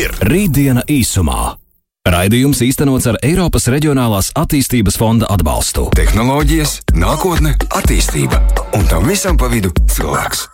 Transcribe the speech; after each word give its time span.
ir 0.00 0.12
Rītdiena 0.24 0.84
īsumā. 0.88 1.56
Raidījums 2.08 2.62
īstenots 2.64 3.04
ar 3.10 3.18
Eiropas 3.26 3.68
Reģionālās 3.68 4.30
attīstības 4.38 4.96
fonda 4.96 5.28
atbalstu. 5.32 5.90
Tehnoloģijas, 5.98 6.78
nākotne, 6.96 7.52
attīstība 7.76 8.40
un 8.78 8.86
tam 8.88 9.04
visam 9.10 9.36
pa 9.40 9.50
vidu 9.52 9.72
cilvēks. 9.92 10.46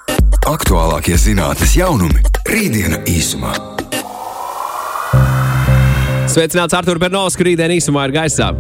Aktuālākie 0.51 1.19
zinātnes 1.21 1.77
jaunumi- 1.79 2.25
Rītdiena 2.53 3.03
īsumā. 3.07 3.55
Sveicināts 6.27 6.75
Artur 6.75 6.99
Bernovs, 6.99 7.37
ka 7.39 7.47
rītdien 7.47 7.79
īsumā 7.79 8.09
ir 8.09 8.17
gaisā. 8.19 8.51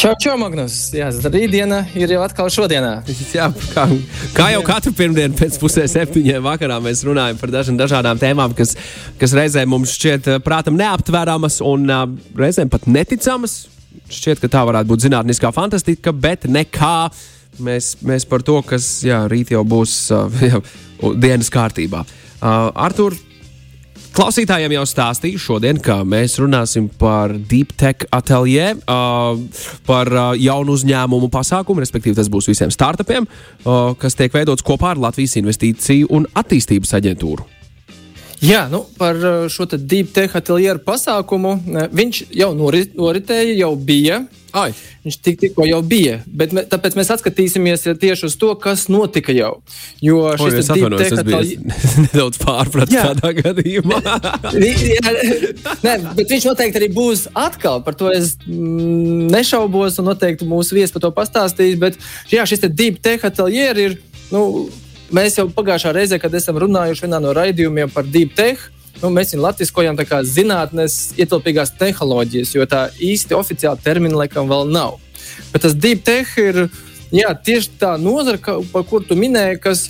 Čau, 0.00 0.14
čau, 0.16 0.32
Magnus! 0.40 0.74
Jā, 0.96 1.10
rītdiena 1.28 1.82
ir 1.92 2.08
jau 2.14 2.22
atkal 2.24 2.46
šodienā. 2.48 3.02
Jā, 3.36 3.50
kā, 3.74 3.82
kā 4.32 4.46
jau 4.54 4.62
katru 4.64 4.94
pirmdienu 4.96 5.36
pēc 5.36 5.58
pusē 5.60 5.84
septiņiem 5.92 6.40
vakarā 6.46 6.78
mēs 6.80 7.02
runājam 7.04 7.36
par 7.36 7.52
dažām 7.52 7.76
dažādām 7.76 8.22
tēmām, 8.22 8.54
kas, 8.56 8.72
kas 9.20 9.34
reizēm 9.36 9.68
mums 9.68 9.92
šķiet 9.98 10.30
eh, 10.32 10.38
prātam 10.40 10.78
neaptveramas 10.80 11.60
un 11.68 11.84
uh, 11.92 12.06
reizēm 12.40 12.72
pat 12.72 12.88
neticamas. 12.88 13.66
Šķiet, 14.08 14.40
ka 14.40 14.48
tā 14.56 14.64
varētu 14.70 14.88
būt 14.88 15.04
zinātniskā 15.04 15.52
fantastika, 15.52 16.16
bet 16.16 16.48
nekā. 16.48 17.10
Mēs, 17.60 17.98
mēs 18.00 18.24
par 18.24 18.40
to, 18.40 18.56
kas 18.64 19.02
jā, 19.04 19.26
rīt 19.28 19.52
jau 19.52 19.66
būs 19.68 19.98
uh, 20.16 20.40
jā, 20.48 20.64
dienas 21.20 21.52
kārtībā. 21.52 22.06
Uh, 22.40 22.70
Artur, 22.88 23.20
Klausītājiem 24.20 24.74
jau 24.74 24.82
stāstīju 24.84 25.40
šodien, 25.40 25.78
ka 25.80 25.94
mēs 26.04 26.34
runāsim 26.42 26.90
par 27.00 27.32
Deep 27.48 27.70
Tech 27.80 28.04
atelier, 28.12 28.74
uh, 28.84 29.38
par 29.86 30.10
uh, 30.12 30.34
jaunu 30.36 30.74
uzņēmumu 30.76 31.30
pasākumu, 31.32 31.80
respektīvi 31.80 32.18
tas 32.18 32.28
būs 32.28 32.50
visiem 32.50 32.68
startupiem, 32.68 33.24
uh, 33.24 33.94
kas 33.96 34.18
tiek 34.18 34.36
veidots 34.36 34.66
kopā 34.66 34.90
ar 34.92 35.00
Latvijas 35.00 35.38
Investīciju 35.40 36.12
un 36.12 36.28
attīstības 36.36 36.92
aģentūru. 37.00 37.48
Jā, 38.40 38.64
nu, 38.72 38.86
par 38.96 39.18
šo 39.52 39.66
Deep 39.76 40.14
Tech 40.16 40.36
atelieru 40.38 40.80
pasākumu 40.84 41.58
viņš 41.92 42.22
jau 42.32 42.54
norit, 42.56 42.94
noritēja, 42.96 43.58
jau 43.60 43.74
bija. 43.76 44.22
Ai. 44.56 44.70
Viņš 45.04 45.16
tik, 45.22 45.36
tikko 45.40 45.64
jau 45.64 45.78
bija, 45.86 46.18
bet 46.26 46.52
mē, 46.56 46.64
tāpēc 46.68 46.96
mēs 46.98 47.12
atskatīsimies 47.14 47.86
tieši 48.00 48.26
uz 48.28 48.34
to, 48.40 48.50
kas 48.60 48.86
notika 48.92 49.32
jau. 49.32 49.52
Jo 50.02 50.34
šis 50.40 50.56
ir 50.56 50.72
atvainojos, 50.74 51.14
es 51.14 51.22
biju 51.28 51.76
nedaudz 52.06 52.40
pārpratis 52.42 52.96
tādā 52.98 53.32
gadījumā. 53.38 54.00
nē, 55.86 55.94
bet 56.18 56.26
viņš 56.26 56.50
noteikti 56.50 56.82
arī 56.82 56.90
būs 56.96 57.28
atkal, 57.32 57.80
par 57.86 57.96
to 58.00 58.10
es 58.12 58.34
mm, 58.44 59.30
nešaubos, 59.32 60.00
un 60.02 60.10
noteikti 60.10 60.48
mūsu 60.48 60.76
viesis 60.76 60.92
par 60.96 61.06
to 61.06 61.14
pastāstīs, 61.16 61.78
bet 61.80 62.00
jā, 62.32 62.44
šis 62.48 62.68
Deep 62.68 63.00
Tech 63.04 63.24
atelier 63.28 63.78
ir, 63.80 63.98
nu, 64.34 64.68
mēs 65.14 65.38
jau 65.38 65.46
pagājušā 65.54 65.94
reizē, 65.96 66.18
kad 66.22 66.34
esam 66.34 66.58
runājuši 66.60 67.06
vienā 67.06 67.20
no 67.22 67.34
raidījumiem 67.36 67.90
par 67.94 68.06
Deep 68.08 68.36
Tech, 68.38 68.68
nu, 69.02 69.10
mēs 69.14 69.34
viņu 69.34 69.44
latviskojam 69.44 69.98
kā 70.08 70.20
zinātnes 70.26 71.12
ietilpīgās 71.20 71.74
tehnoloģijas, 71.80 72.54
jo 72.56 72.66
tā 72.68 72.88
īsti 73.00 73.36
oficiāli 73.36 73.84
termina 73.84 74.22
laikam 74.22 74.50
vēl 74.50 74.68
nav. 74.70 74.98
Bet 75.52 75.64
tas 75.64 75.74
deep 75.74 76.04
tech 76.06 76.32
ir 76.40 76.66
jā, 77.14 77.30
tieši 77.34 77.76
tā 77.80 77.94
nozara, 78.00 78.40
par 78.72 78.84
kuru 78.88 79.06
tu 79.08 79.18
minēji, 79.18 79.60
kas 79.62 79.88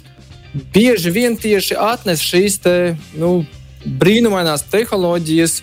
bieži 0.74 1.12
vien 1.14 1.36
tieši 1.38 1.78
atnes 1.78 2.22
šīs 2.24 2.58
te, 2.64 2.76
nu, 3.18 3.44
brīnumainās 4.00 4.66
tehnoloģijas, 4.70 5.60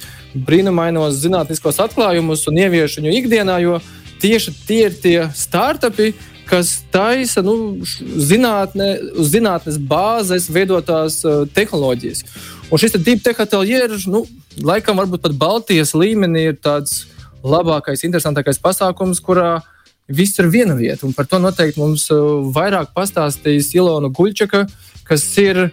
brīnumainos 0.47 1.19
zinātniskos 1.21 1.79
atklājumus 1.83 2.45
un 2.49 2.59
ievieš 2.63 2.99
viņu 2.99 3.13
ikdienā, 3.19 3.59
jo 3.63 3.77
tieši 4.21 4.53
tie 4.67 4.81
ir 4.87 4.97
tie 5.01 5.17
startupi, 5.37 6.13
kas 6.47 6.77
taisa 6.93 7.43
nu, 7.45 7.55
zinātne, 7.83 8.89
uz 9.19 9.31
zinātnes 9.33 9.79
bāzes 9.79 10.47
veidotās 10.53 11.19
uh, 11.27 11.43
tehnoloģijas. 11.53 12.23
Un 12.71 12.81
šis 12.81 12.97
tech 13.23 13.39
atelieris, 13.43 14.07
nu, 14.11 14.25
laikam, 14.63 14.97
varbūt 14.99 15.23
pat 15.23 15.37
Baltijas 15.39 15.93
līmenī 15.95 16.49
ir 16.51 16.59
tāds 16.59 17.05
labākais, 17.43 18.03
interesantākais 18.07 18.59
pasākums, 18.63 19.21
kurā 19.23 19.59
viss 20.07 20.39
ir 20.39 20.49
viena 20.51 20.75
vieta. 20.75 21.05
Un 21.07 21.15
par 21.15 21.27
to 21.27 21.39
noteikti 21.43 21.79
mums 21.79 22.07
uh, 22.11 22.47
vairāk 22.55 22.93
pastāstīs 22.95 23.73
Ilona 23.75 24.11
Guļčaka, 24.11 24.65
kas 25.07 25.27
ir 25.43 25.67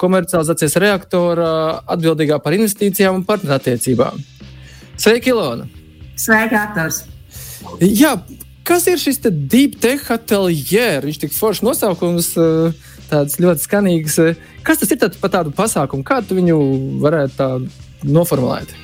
komercializācijas 0.00 0.78
reaktora 0.80 1.50
atbildīgā 1.90 2.40
par 2.42 2.56
investīcijām 2.56 3.20
un 3.20 3.26
partnerattiecībām. 3.28 4.22
Sveiki, 5.00 5.34
Ilona! 5.34 5.66
Sveiki, 6.20 6.56
Arturs! 6.56 7.04
Jā, 7.80 8.14
kas 8.64 8.86
ir 8.90 9.00
šis 9.00 9.22
deep 9.24 9.80
tech 9.82 10.10
atelieris? 10.12 11.06
Viņš 11.08 11.20
tik 11.24 11.36
foršs 11.36 11.64
nosaukums. 11.66 12.34
Uh, 12.38 12.88
tāds 13.10 13.40
ļoti 13.42 13.66
skanīgs. 13.66 14.20
Kas 14.66 14.82
tas 14.82 14.92
ir 14.92 15.02
par 15.20 15.32
tādu 15.34 15.54
pasākumu? 15.56 16.06
Kā 16.06 16.20
tu 16.22 16.38
viņu 16.38 16.60
varētu 17.02 17.50
noformulēt? 18.06 18.76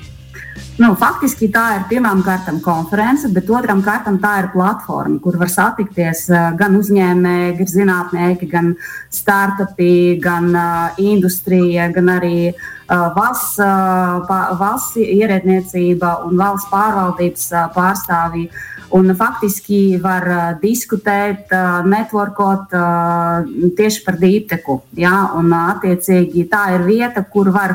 Nu, 0.77 0.91
faktiski 0.97 1.49
tā 1.53 1.63
ir 1.79 1.85
pirmām 1.89 2.21
kārtām 2.25 2.59
konference, 2.65 3.29
bet 3.33 3.49
otrām 3.53 3.81
kārtām 3.85 4.19
tā 4.21 4.33
ir 4.43 4.51
platforma, 4.53 5.17
kur 5.25 5.39
var 5.41 5.49
satikties 5.53 6.27
eh, 6.29 6.51
gan 6.57 6.77
uzņēmēji, 6.77 7.55
gan 7.61 7.71
zinātnieki, 7.73 8.49
gan 8.51 8.71
startupi, 9.13 10.19
gan 10.21 10.51
uh, 10.53 11.01
industrija, 11.01 11.89
gan 11.97 12.13
arī 12.19 12.37
uh, 12.51 13.09
valsts, 13.17 13.57
uh, 13.65 14.57
valsts 14.61 15.01
ierēdniecība 15.01 16.13
un 16.29 16.37
valsts 16.41 16.69
pārvaldības 16.73 17.49
uh, 17.55 17.69
pārstāvji. 17.77 18.51
Uh, 18.51 18.76
Un 18.95 19.11
faktiski 19.19 19.99
var 20.03 20.25
uh, 20.31 20.43
diskutēt, 20.63 21.51
uh, 21.51 21.83
networkot 21.89 22.75
uh, 22.77 23.49
tieši 23.77 24.05
par 24.05 24.19
dīpteku. 24.21 24.79
Ja? 25.01 25.33
Un, 25.35 25.51
uh, 25.51 25.73
attiecīgi, 25.75 26.47
tā 26.51 26.69
ir 26.77 26.87
vieta, 26.87 27.25
kur 27.27 27.51
var 27.55 27.75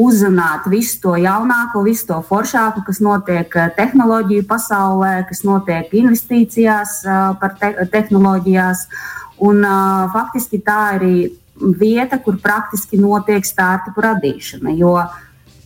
uzzināt 0.00 0.66
visu 0.70 0.98
to 1.04 1.14
jaunāko, 1.20 1.84
visu 1.86 2.08
to 2.10 2.18
foršāko, 2.26 2.82
kas 2.86 2.98
notiek 3.04 3.54
uh, 3.54 3.70
tehnoloģiju 3.76 4.48
pasaulē, 4.50 5.14
kas 5.30 5.44
notiek 5.46 5.94
investīcijās 6.02 7.00
uh, 7.06 7.30
par 7.38 7.54
te 7.60 7.72
tehnoloģijās. 7.94 8.86
Un, 9.46 9.62
uh, 9.62 10.10
faktiski 10.12 10.58
tā 10.66 10.82
ir 10.98 11.06
vieta, 11.78 12.18
kur 12.18 12.42
praktiski 12.42 12.98
notiek 12.98 13.46
startupu 13.46 14.02
radīšana. 14.02 14.74
Jo 14.74 14.96
uh, 14.98 15.18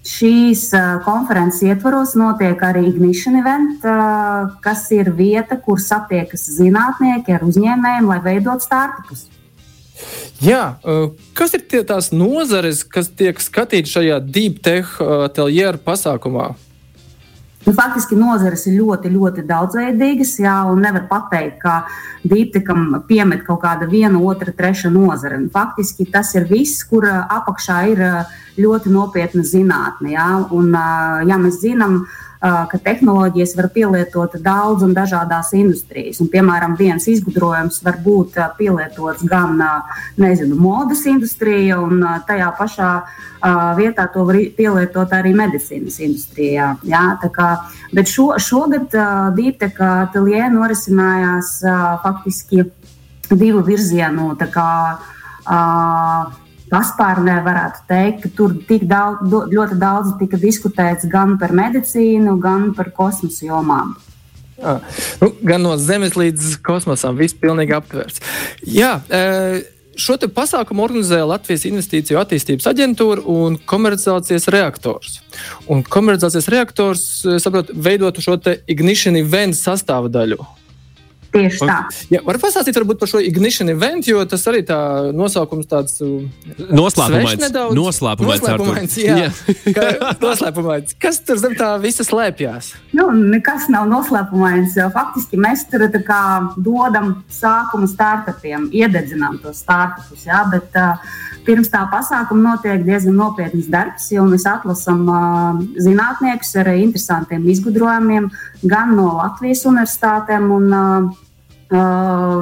Šīs 0.05 0.67
konferences 1.07 1.63
ietvaros 1.65 2.13
notiek 2.21 2.61
arī 2.61 2.83
Ignition 2.91 3.39
event, 3.41 3.87
kas 4.65 4.83
ir 4.93 5.09
vieta, 5.17 5.57
kur 5.57 5.81
satiekas 5.81 6.45
zinātnieki 6.59 7.33
ar 7.33 7.47
uzņēmējiem, 7.47 8.11
lai 8.11 8.19
veidotu 8.27 8.67
startupus. 8.67 9.25
Jā, 10.45 10.77
kas 11.39 11.55
ir 11.57 11.65
tie, 11.71 11.81
tās 11.89 12.11
nozares, 12.13 12.83
kas 12.85 13.09
tiek 13.17 13.41
skatītas 13.41 13.95
šajā 13.97 14.21
Deep 14.29 14.61
Tech 14.67 14.99
ateljeru 15.01 15.81
pasākumā? 15.87 16.51
Nu, 17.65 17.73
faktiski 17.73 18.17
nozares 18.21 18.67
ir 18.69 18.77
ļoti, 18.77 19.09
ļoti 19.15 19.43
daudzveidīgas, 19.49 20.35
jā, 20.43 20.57
un 20.69 20.83
nevar 20.85 21.07
pateikt, 21.09 21.63
ka 21.63 21.77
dīptekam 22.29 22.99
piemet 23.09 23.45
kaut 23.47 23.63
kāda 23.63 23.89
viena, 23.89 24.21
otra, 24.21 24.53
treša 24.53 24.93
nozare. 24.93 25.39
Un 25.41 25.49
faktiski 25.53 26.05
tas 26.13 26.35
ir 26.37 26.45
viss, 26.51 26.85
kur 26.85 27.07
apakšā 27.09 27.79
ir 27.95 28.05
ļoti 28.61 28.93
nopietna 28.93 29.47
zinātne. 29.49 30.13
Jā, 30.13 30.29
un, 30.53 30.77
ja 31.25 31.41
mēs 31.41 31.63
zinām, 31.65 32.03
ka 32.05 32.24
tehnoloģijas 32.85 33.55
var 33.57 33.69
pielietot 33.73 34.37
daudz 34.45 34.85
un 34.85 34.93
dažādās 34.97 35.53
industrijas. 35.57 36.21
Un, 36.21 36.29
piemēram, 36.33 36.77
viens 36.77 37.07
izgudrojums 37.09 37.81
var 37.85 37.97
būt 38.05 38.37
pielietots 38.59 39.25
gan 39.29 39.57
nezinu, 40.21 40.59
modes 40.61 41.07
industrijā, 41.09 41.79
un 41.81 42.05
tajā 42.29 42.51
pašā 42.59 42.91
vietā 43.79 44.07
to 44.13 44.27
var 44.29 44.39
pielietot 44.57 45.17
arī 45.17 45.35
medicīnas 45.37 45.99
industrijā. 46.05 46.75
Jā, 46.85 47.05
kā, 47.33 47.51
bet 47.97 48.13
šo, 48.13 48.35
šogad 48.37 48.93
Dīteka 49.37 49.91
ateljē 50.07 50.49
norisinājās 50.53 51.59
faktiski 52.05 52.65
divu 53.33 53.65
virzienu. 53.65 54.35
Kā, 54.53 54.71
uh, 55.49 56.44
paspārnē 56.75 57.39
varētu 57.47 57.85
teikt, 57.91 58.25
ka 58.25 58.33
tur 58.39 58.57
tik 58.69 58.89
daudz, 58.91 59.23
ļoti 59.55 59.79
daudz 59.79 60.17
tika 60.19 60.41
diskutēts 60.43 61.07
gan 61.11 61.39
par 61.39 61.55
medicīnu, 61.55 62.35
gan 62.43 62.73
par 62.75 62.91
kosmosa 62.97 63.47
jomām. 63.47 63.95
Jā, 64.59 64.79
nu, 65.21 65.31
gan 65.43 65.65
no 65.67 65.75
Zemes 65.79 66.15
līdz 66.19 66.59
kosmosam 66.67 67.17
viss 67.19 67.37
pilnīgi 67.39 67.75
aptverts. 67.79 68.23
Jā, 68.67 68.99
e 69.11 69.63
Šo 69.95 70.17
pasākumu 70.19 70.83
organizēja 70.83 71.27
Latvijas 71.29 71.65
Investīciju 71.69 72.19
attīstības 72.19 72.67
aģentūra 72.67 73.23
un 73.31 73.55
komercializācijas 73.71 74.49
reaktors. 74.51 75.21
Un 75.71 75.85
komercializācijas 75.87 76.51
reaktors, 76.51 77.05
saprotu, 77.43 77.77
veidotu 77.79 78.25
šo 78.25 78.35
ignition 78.67 79.15
event 79.21 79.55
sastāvdaļu. 79.55 80.41
Tieši 81.35 81.67
tā. 81.67 81.77
Ja, 82.15 82.21
var 82.23 82.39
pastāstīt 82.43 82.77
varbūt 82.79 83.01
par 83.01 83.11
šo 83.11 83.19
Ignition 83.25 83.71
event, 83.73 84.07
jo 84.07 84.23
tas 84.31 84.45
arī 84.51 84.61
tā 84.67 84.79
nosaukums 85.17 85.67
tāds 85.71 85.97
uh, 86.05 86.23
Noslēpumains. 86.71 87.49
Noslēpumains. 87.75 88.45
Noslēpumains, 88.45 88.97
jā. 89.03 89.29
Ka- 89.75 90.15
Noslēpumains. 90.23 90.95
Kas 91.03 91.19
tur 91.27 91.43
zem 91.43 91.57
tā 91.59 91.73
visa 91.83 92.07
slēpjas? 92.07 92.73
Nu, 92.95 93.09
nekas 93.35 93.67
nav 93.75 93.89
noslēpumains. 93.91 94.79
jo 94.79 94.89
Faktiski 94.95 95.41
mēs 95.43 95.67
tur 95.73 95.89
dodam 96.57 97.15
sākumu 97.35 97.91
startupiem, 97.91 98.71
iededzinām 98.71 99.41
tos 99.43 99.65
startupus. 99.67 100.29
Jā, 100.31 100.45
bet, 100.55 100.71
uh, 100.79 101.03
pirms 101.45 101.69
tā 101.73 101.83
pasākuma 101.93 102.55
notiek 102.55 102.85
diezgan 102.87 103.17
nopietns 103.19 103.69
darbs, 103.73 104.09
jo 104.15 104.25
mēs 104.29 104.47
atlasām 104.49 105.05
uh, 105.11 105.61
zinātniekus 105.83 106.55
ar 106.63 106.73
interesantiem 106.75 107.45
izgudrojumiem 107.53 108.31
gan 108.65 108.95
no 108.97 109.11
Latvijas 109.19 109.65
universitātēm 109.69 110.49
un 110.55 110.71
uh, 110.73 111.24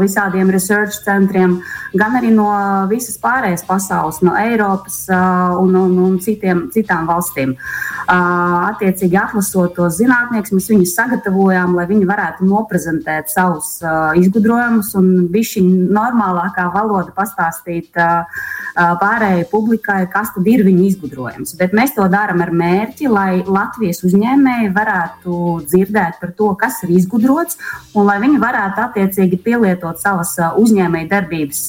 visādiem 0.00 0.50
research 0.50 1.02
centriem, 1.04 1.60
gan 1.94 2.16
arī 2.18 2.32
no 2.34 2.48
visas 2.90 3.18
pārējās 3.20 3.64
pasaules, 3.68 4.20
no 4.24 4.34
Eiropas 4.38 5.04
uh, 5.10 5.54
un, 5.60 5.74
un, 5.76 5.96
un 6.02 6.18
citiem, 6.22 6.66
citām 6.74 7.06
valstīm. 7.10 7.54
Uh, 8.02 8.72
attiecīgi, 8.72 9.16
atlasot 9.16 9.76
tos 9.76 9.98
zinātniekus, 10.00 10.52
mēs 10.56 10.68
viņus 10.72 10.94
sagatavojām, 10.96 11.76
lai 11.78 11.86
viņi 11.90 12.08
varētu 12.08 12.48
noprezentēt 12.48 13.30
savus 13.32 13.76
uh, 13.84 14.10
izgudrojumus 14.18 14.92
un 14.98 15.12
viņa 15.32 15.62
normālākā 15.92 16.66
valoda 16.74 17.14
pastāstīt 17.16 17.94
uh, 18.00 18.26
uh, 18.26 18.94
pārējai 19.00 19.46
publikai, 19.52 20.00
kas 20.12 20.32
tad 20.34 20.48
ir 20.50 20.64
viņa 20.66 20.86
izgudrojums. 20.88 21.54
Bet 21.60 21.76
mēs 21.76 21.94
to 21.96 22.08
darām 22.10 22.42
ar 22.44 22.52
mērķi, 22.56 23.08
lai 23.12 23.42
Latvijas 23.46 24.02
uzņēmēji 24.08 24.72
varētu 24.74 25.38
dzirdēt 25.68 26.18
par 26.20 26.34
to, 26.36 26.52
kas 26.58 26.82
ir 26.86 26.96
izgudrots, 26.98 27.60
un 27.94 28.08
lai 28.08 28.18
viņi 28.22 28.42
varētu 28.42 28.82
attiecīgi 28.86 29.11
pielietot 29.44 30.00
savas 30.00 30.34
uzņēmēju 30.58 31.08
darbības 31.10 31.62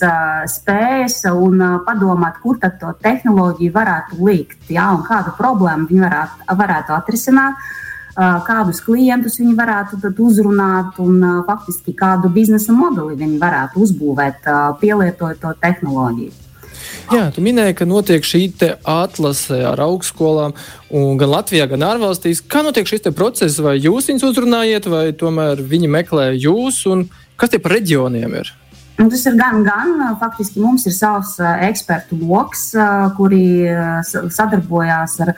spējas 0.53 1.21
un 1.31 1.61
padomāt, 1.87 2.39
kur 2.43 2.59
tad 2.61 2.79
to 2.81 2.91
tehnoloģiju 3.03 3.73
varētu 3.73 4.19
likt, 4.23 4.59
jā, 4.69 4.89
un 4.95 5.03
kādu 5.07 5.33
problēmu 5.37 5.89
viņi 5.89 6.05
varētu, 6.05 6.47
varētu 6.63 6.95
atrisināt. 6.97 7.71
Kādus 8.13 8.77
klientus 8.85 9.39
viņi 9.41 9.55
varētu 9.57 9.97
uzrunāt, 10.21 10.99
un 11.01 11.43
faktiski 11.47 11.95
kādu 11.97 12.29
biznesa 12.29 12.75
modeli 12.75 13.17
viņi 13.17 13.41
varētu 13.41 13.81
uzbūvēt, 13.81 14.45
pielietojot 14.81 15.41
to 15.41 15.53
tehnoloģiju. 15.63 16.39
Jā, 17.11 17.27
tu 17.35 17.41
minēji, 17.43 17.75
ka 17.77 17.85
notiek 17.89 18.23
šī 18.25 18.45
atlase 18.87 19.57
ar 19.67 19.81
augstskolām, 19.83 20.53
gan 20.89 21.29
Latvijā, 21.29 21.65
gan 21.67 21.83
ārvalstīs. 21.83 22.39
Kā 22.45 22.61
notiek 22.63 22.87
šis 22.87 23.03
process? 23.17 23.59
Vai 23.59 23.75
jūs 23.81 24.07
viņus 24.07 24.23
uzrunājat, 24.29 24.87
vai 24.87 25.11
tomēr 25.11 25.61
viņi 25.61 25.89
meklē 25.91 26.31
jūs? 26.37 26.85
un 26.87 27.07
Kas 27.37 27.53
tie 27.53 27.61
par 27.61 27.73
reģioniem 27.77 28.37
ir? 28.41 28.53
Un 29.01 29.09
tas 29.09 29.23
ir 29.25 29.33
gan, 29.33 29.63
gan. 29.65 29.95
Faktiski 30.21 30.61
mums 30.61 30.85
ir 30.85 30.93
savs 30.93 31.39
ekspertu 31.41 32.19
lokus, 32.21 32.67
kuri 33.17 33.65
sadarbojās 34.05 35.15
ar 35.25 35.31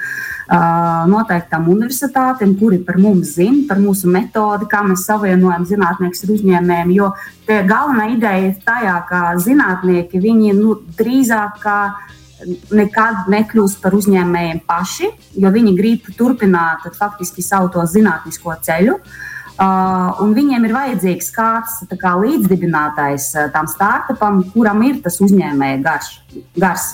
noteiktām 1.07 1.69
universitātēm, 1.71 2.57
kuri 2.59 2.81
par 2.83 2.99
mums 2.99 3.37
zina, 3.37 3.63
par 3.69 3.79
mūsu 3.79 4.11
metodi, 4.11 4.67
kā 4.71 4.81
mēs 4.83 5.05
savienojam 5.07 5.63
zinātniekus 5.69 6.25
ar 6.25 6.33
uzņēmējiem. 6.35 6.91
Jo 6.97 7.13
galvenā 7.47 8.09
ideja 8.17 8.49
ir 8.49 8.57
tajā, 8.65 8.97
ka 9.07 9.21
zinātnieki 9.45 10.19
viņi 10.19 10.51
nu, 10.59 10.75
drīzāk 10.99 11.61
kā 11.63 11.77
nekad 12.75 13.29
nekļūst 13.31 13.79
par 13.79 13.95
uzņēmējiem 13.95 14.59
paši, 14.67 15.07
jo 15.39 15.53
viņi 15.55 15.77
grib 15.79 16.11
turpināt 16.19 16.83
faktiski 16.99 17.41
savu 17.41 17.71
to 17.71 17.87
zinātnisko 17.87 18.57
ceļu. 18.67 18.99
Uh, 18.99 19.23
un 19.59 20.35
viņiem 20.35 20.67
ir 20.67 20.75
vajadzīgs 20.75 21.31
kāds 21.35 21.79
kā, 21.95 22.11
līdzdibinātājs 22.19 23.31
uh, 23.37 23.47
tam 23.53 23.69
startupam, 23.71 24.43
kuram 24.51 24.83
ir 24.87 25.01
tas 25.05 25.21
uzņēmēja 25.23 25.81
garš, 25.85 26.13
gars. 26.59 26.93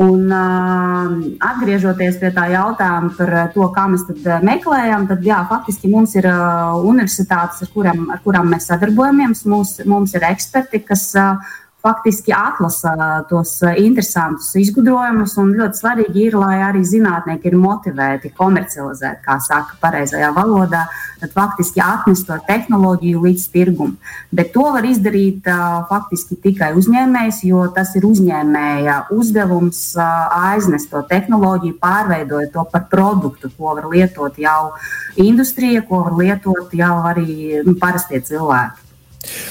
Un, 0.00 0.30
uh, 0.32 1.14
atgriežoties 1.44 2.20
pie 2.20 2.30
tā 2.36 2.46
jautājuma 2.52 3.10
par 3.16 3.32
uh, 3.34 3.48
to, 3.52 3.64
kā 3.74 3.86
mēs 3.90 4.04
uh, 4.12 4.36
meklējam, 4.46 5.08
tad 5.10 5.24
jā, 5.26 5.40
faktiski 5.50 5.90
mums 5.92 6.14
ir 6.16 6.28
uh, 6.30 6.76
universitātes, 6.88 7.64
ar 7.64 7.72
kurām, 7.74 8.06
ar 8.12 8.22
kurām 8.24 8.52
mēs 8.52 8.70
sadarbojamies. 8.70 9.44
Mums, 9.50 9.74
mums 9.88 10.14
ir 10.16 10.24
eksperti, 10.30 10.84
kas 10.88 11.10
uh, 11.20 11.56
faktiski 11.82 12.32
atlasa 12.36 13.24
tos 13.28 13.56
uh, 13.64 13.72
interesantus 13.80 14.52
izgudrojumus. 14.60 15.36
Ļoti 15.40 15.80
svarīgi 15.80 16.26
ir, 16.28 16.36
lai 16.38 16.58
arī 16.66 16.82
zinātnieki 16.86 17.50
ir 17.50 17.56
motivēti 17.60 18.32
komercializēt, 18.36 19.22
kā 19.24 19.38
saka 19.42 19.78
pareizajā 19.82 20.30
valodā, 20.36 20.84
tad 21.20 21.32
faktiski 21.36 21.82
atnest 21.84 22.28
to 22.28 22.36
tehnoloģiju 22.48 23.22
līdz 23.24 23.46
tirgumam. 23.54 23.96
Bet 24.32 24.52
to 24.56 24.66
var 24.74 24.86
izdarīt 24.88 25.48
uh, 25.48 25.80
faktiski 25.88 26.36
tikai 26.44 26.72
uzņēmējs, 26.80 27.42
jo 27.48 27.64
tas 27.76 27.94
ir 27.96 28.06
uzņēmēja 28.08 28.98
uzdevums 29.16 29.82
uh, 29.96 30.28
aiznest 30.50 30.92
to 30.92 31.02
tehnoloģiju, 31.08 31.78
pārveidot 31.80 32.52
to 32.52 32.66
par 32.72 32.86
produktu, 32.92 33.52
ko 33.56 33.74
var 33.78 33.88
lietot 33.92 34.36
jau 34.40 34.74
industrija, 35.20 35.84
ko 35.88 36.04
var 36.08 36.20
lietot 36.20 36.76
jau 36.76 36.94
arī 37.08 37.64
nu, 37.64 37.76
parastie 37.80 38.20
cilvēki. 38.24 38.89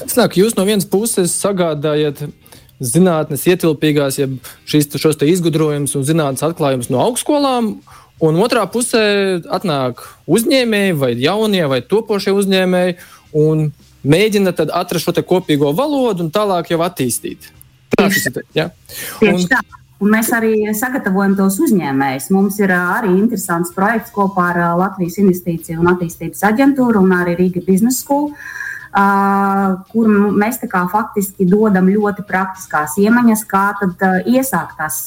Snāk, 0.10 0.38
jūs 0.40 0.56
no 0.58 0.66
vienas 0.66 0.88
puses 0.90 1.36
sagādājat 1.38 2.24
zinātnes 2.80 3.44
ietilpīgās, 3.50 4.20
ja 4.22 4.30
šīs, 4.70 4.90
šos 5.02 5.20
izgudrojumus 5.28 5.98
un 6.00 6.06
zinātnes 6.08 6.46
atklājumus 6.48 6.90
no 6.94 7.02
augstskolām, 7.04 7.74
un 8.24 8.40
otrā 8.44 8.66
pusē 8.72 9.04
atnāk 9.52 10.02
uzņēmēji 10.32 10.98
vai 11.00 11.14
jaunie 11.20 11.66
vai 11.72 11.82
topošie 11.86 12.34
uzņēmēji 12.36 12.98
un 13.40 13.70
mēģina 14.04 14.56
tad 14.56 14.72
atrast 14.76 15.10
šo 15.10 15.26
kopīgo 15.28 15.74
valodu 15.76 16.26
un 16.26 16.32
tālāk 16.34 16.72
jau 16.74 16.80
attīstīt. 16.86 17.52
Tā 17.96 18.08
tas 18.08 18.26
ir. 18.32 18.42
Ja? 18.56 18.72
Un. 19.26 19.44
Un 20.00 20.14
mēs 20.14 20.30
arī 20.32 20.54
sagatavojam 20.80 21.34
tos 21.36 21.58
uzņēmējus. 21.60 22.30
Mums 22.32 22.56
ir 22.62 22.72
arī 22.72 23.10
interesants 23.18 23.74
projekts 23.76 24.14
kopā 24.16 24.46
ar 24.54 24.60
Latvijas 24.80 25.18
Investīciju 25.20 25.82
un 25.82 25.90
attīstības 25.92 26.46
aģentūru 26.48 27.02
un 27.04 27.12
arī 27.18 27.34
Rīga 27.36 27.66
Business 27.66 28.00
School. 28.06 28.30
Kur 28.90 30.08
mēs 30.34 30.58
kā 30.66 30.84
faktiski 30.90 31.46
dodam 31.46 31.92
ļoti 31.92 32.26
praktiskās 32.28 32.98
iemaņas, 32.98 33.44
kā 33.50 33.66
tad 33.82 34.26
iesākt 34.26 34.80
tās 34.80 35.04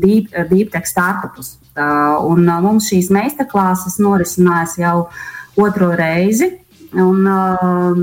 deep, 0.00 0.32
deep 0.48 0.72
tech 0.72 0.88
startupus. 0.88 1.56
Un 1.76 2.48
mums 2.64 2.88
šīs 2.88 3.12
meistarklāses 3.14 4.00
norisinājās 4.02 4.78
jau 4.80 4.96
otro 5.60 5.92
reizi. 5.98 6.54
Un, 6.96 7.26
uh, 7.28 7.98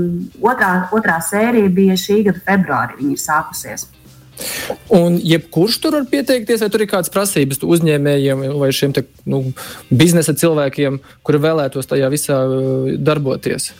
otrā, 0.46 0.86
otrā 0.94 1.16
sērija 1.24 1.70
bija 1.74 1.96
šī 1.98 2.20
gada 2.28 2.42
februārī. 2.46 3.00
Viņa 3.00 3.16
ir 3.16 3.22
sākusies. 3.22 3.88
un 4.92 5.16
jebkurš 5.22 5.78
tur 5.80 5.94
var 5.96 6.04
pieteikties, 6.10 6.60
vai 6.60 6.68
tur 6.70 6.84
ir 6.84 6.90
kādas 6.90 7.12
prasības 7.12 7.62
uzņēmējiem 7.64 8.44
vai 8.60 8.68
šiem 8.76 8.92
te, 8.96 9.06
nu, 9.24 9.42
biznesa 9.90 10.36
cilvēkiem, 10.36 11.00
kuri 11.24 11.40
vēlētos 11.40 11.88
tajā 11.88 12.10
visā 12.12 12.38
darboties. 13.00 13.72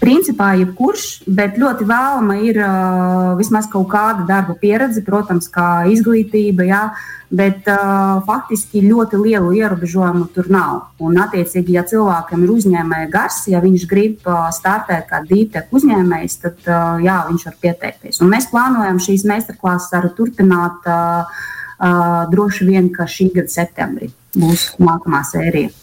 Principā 0.00 0.54
jebkurš, 0.56 1.26
bet 1.28 1.58
ļoti 1.60 1.84
vēlama 1.84 2.38
ir 2.48 2.56
uh, 2.64 3.34
vismaz 3.36 3.66
kaut 3.68 3.90
kāda 3.92 4.24
darba 4.24 4.54
pieredze, 4.56 5.02
protams, 5.04 5.50
kā 5.52 5.84
izglītība, 5.92 6.64
jā, 6.64 6.80
bet 7.28 7.68
uh, 7.68 8.22
faktiski 8.24 8.80
ļoti 8.86 9.20
lielu 9.20 9.52
ierobežojumu 9.58 10.30
tur 10.32 10.48
nav. 10.48 10.78
Un, 11.04 11.20
attiecīgi, 11.20 11.76
ja 11.76 11.84
cilvēkam 11.84 12.46
ir 12.46 12.54
uzņēmēja 12.54 13.10
gars, 13.12 13.42
ja 13.52 13.60
viņš 13.60 13.84
grib 13.90 14.24
uh, 14.24 14.48
startēt 14.56 15.04
kā 15.10 15.20
dītek 15.28 15.68
uzņēmējs, 15.68 16.38
tad 16.46 16.64
uh, 16.64 16.96
jā, 17.04 17.18
viņš 17.28 17.46
var 17.50 17.60
pieteikties. 17.66 18.22
Un 18.24 18.32
mēs 18.32 18.48
plānojam 18.48 19.02
šīs 19.04 19.26
meistarklases 19.28 19.92
arī 20.00 20.14
turpināt 20.16 20.88
uh, 20.88 21.44
uh, 21.76 22.24
droši 22.32 22.72
vien, 22.72 22.88
ka 22.96 23.04
šī 23.04 23.34
gada 23.36 23.52
septembrī 23.52 24.08
būs 24.32 24.70
nākamā 24.80 25.20
sērija. 25.28 25.76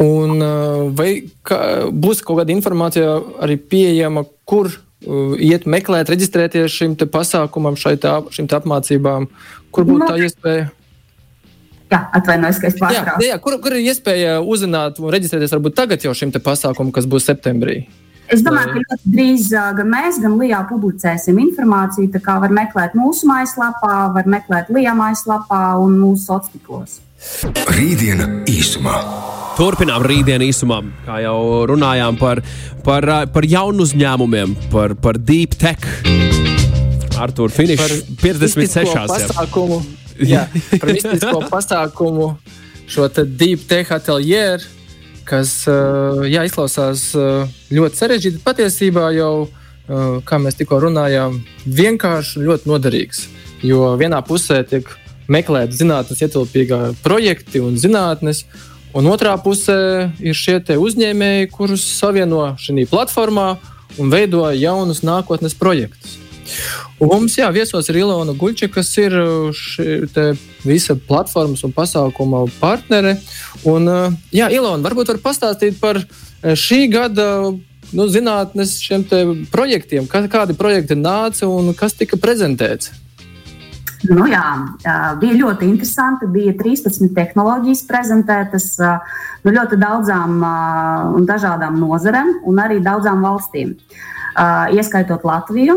Un, 0.00 0.40
uh, 0.42 0.88
vai 0.90 1.10
kā, 1.46 1.58
būs 1.94 2.22
kaut 2.26 2.40
kāda 2.40 2.50
informācija 2.54 3.18
arī 3.44 3.54
pieejama, 3.58 4.24
kur 4.48 4.72
uh, 4.72 5.34
iet 5.38 5.68
meklēt, 5.70 6.10
reģistrēties 6.10 6.72
šim 6.74 6.96
te 6.98 7.06
pasākumam, 7.06 7.78
šai 7.78 7.94
tā, 8.02 8.16
šim 8.34 8.48
te 8.50 8.58
apmācībām, 8.58 9.28
kur 9.70 9.86
būtu 9.86 10.08
tā 10.10 10.16
iespēja? 10.26 10.72
Jā, 11.92 12.00
atvainojos, 12.16 12.58
ka 12.58 12.70
es 12.70 12.74
Jā, 12.74 12.80
pārtraucu. 12.80 13.26
jā, 13.28 13.36
kur, 13.44 13.58
kur 13.62 13.76
ir 13.76 13.86
iespēja 13.92 14.38
uzzināt 14.42 14.98
un 14.98 15.12
reģistrēties 15.14 15.52
varbūt 15.54 15.76
tagad 15.78 16.02
jau 16.02 16.14
šim 16.16 16.32
te 16.34 16.42
pasākumam, 16.42 16.90
kas 16.96 17.06
būs 17.06 17.28
septembrī? 17.28 17.84
Es 18.32 18.40
domāju, 18.42 18.72
ka 18.72 18.80
ļoti 18.80 19.10
drīz 19.12 19.50
ā, 19.52 19.66
gan 19.76 19.90
mēs, 19.92 20.18
gan 20.22 20.38
Lijā 20.40 20.62
publicēsim 20.70 21.38
informāciju. 21.42 22.08
Tā 22.14 22.22
kā 22.24 22.38
var 22.40 22.54
meklēt 22.56 22.96
mūsu 22.96 23.28
mājaslapā, 23.28 23.92
var 24.16 24.30
meklēt 24.32 24.72
Lijā 24.72 24.96
mājaslapā 24.96 25.60
un 25.84 25.98
mūsu 26.00 26.24
sociālos 26.24 26.54
tīklos. 26.56 26.98
Rītdiena 27.76 28.30
īsumā. 28.48 28.96
Turpinām 29.54 30.02
rītdienu 30.02 30.48
īsumā, 30.50 30.80
kā 31.06 31.20
jau 31.22 31.38
runājām 31.70 32.16
par, 32.18 32.40
par, 32.82 33.06
par 33.30 33.46
jaunu 33.46 33.84
uzņēmumiem, 33.86 34.56
par, 34.72 34.96
par 34.98 35.18
deep 35.18 35.54
tech. 35.60 35.84
Artur, 37.22 37.52
finish 37.54 37.78
Par 37.78 37.92
56. 38.18 38.56
mistisko 38.58 38.84
Jā. 38.90 39.04
pasākumu. 39.12 39.78
Jā, 40.32 40.42
par 40.80 40.90
mistisko 40.90 41.42
pasākumu, 41.52 42.28
šo 42.90 43.06
deep 43.24 43.62
tech 43.70 43.94
ateljeru, 43.94 44.66
kas 45.24 45.60
uh, 45.70 46.24
jā, 46.26 46.42
izklausās 46.50 47.12
uh, 47.14 47.46
ļoti 47.70 48.02
sarežģīti. 48.02 48.42
Patiesībā 48.44 49.12
jau 49.14 49.34
kā 50.24 50.38
mēs 50.40 50.56
tikko 50.56 50.78
runājām, 50.86 51.42
vienkārši 51.68 52.42
ļoti 52.44 52.70
noderīgs. 52.70 53.26
Jo 53.64 53.94
vienā 54.00 54.20
pusē 54.24 54.62
tiek 54.68 54.88
meklēti 55.28 55.76
zinātnīs 55.78 56.22
ietilpīgā 56.24 56.80
projekti 57.04 57.60
un 57.64 57.76
zinātnes, 57.80 58.44
un 58.94 59.10
otrā 59.10 59.34
pusē 59.42 59.76
ir 60.22 60.36
šie 60.38 60.60
uzņēmēji, 60.78 61.50
kurus 61.52 61.84
savieno 61.98 62.54
šajā 62.60 62.86
platformā 62.90 63.48
un 63.98 64.10
veido 64.10 64.46
jaunus 64.54 65.02
nākotnes 65.06 65.54
projektus. 65.58 66.18
Un 67.00 67.10
mums 67.10 67.36
jā, 67.38 67.48
viesos 67.52 67.88
ir 67.90 67.98
Ilona 68.02 68.34
Guļča, 68.38 68.68
kas 68.72 68.90
ir 69.00 69.14
visa 70.64 70.96
platformas 71.08 71.64
un 71.66 71.72
pasākuma 71.74 72.44
partnere. 72.60 73.16
Un, 73.66 73.88
jā, 74.34 74.50
Ilona, 74.52 74.82
varbūt 74.84 75.14
var 75.14 75.22
pastāstīt 75.24 75.80
par 75.80 76.00
šī 76.42 76.84
gada 76.92 77.28
nu, 77.94 78.06
zinātnes 78.10 78.76
projektiem, 79.52 80.06
kādi 80.08 80.56
projekti 80.58 80.98
nāca 80.98 81.48
un 81.50 81.72
kas 81.76 81.96
tika 81.98 82.20
prezentēts. 82.20 82.92
Nu, 84.10 84.26
jā, 84.28 84.44
bija 85.20 85.36
ļoti 85.38 85.68
interesanti. 85.70 86.28
Bija 86.30 86.52
13 86.58 87.12
tehnoloģijas 87.16 87.84
prezentētas 87.88 88.66
nu, 88.80 89.52
ļoti 89.54 89.78
daudzām 89.80 90.42
un 91.14 91.28
dažādām 91.28 91.78
nozarēm 91.80 92.34
un 92.44 92.60
arī 92.60 92.80
daudzām 92.84 93.24
valstīm. 93.24 93.76
Ieskaitot 94.74 95.22
Latviju, 95.24 95.76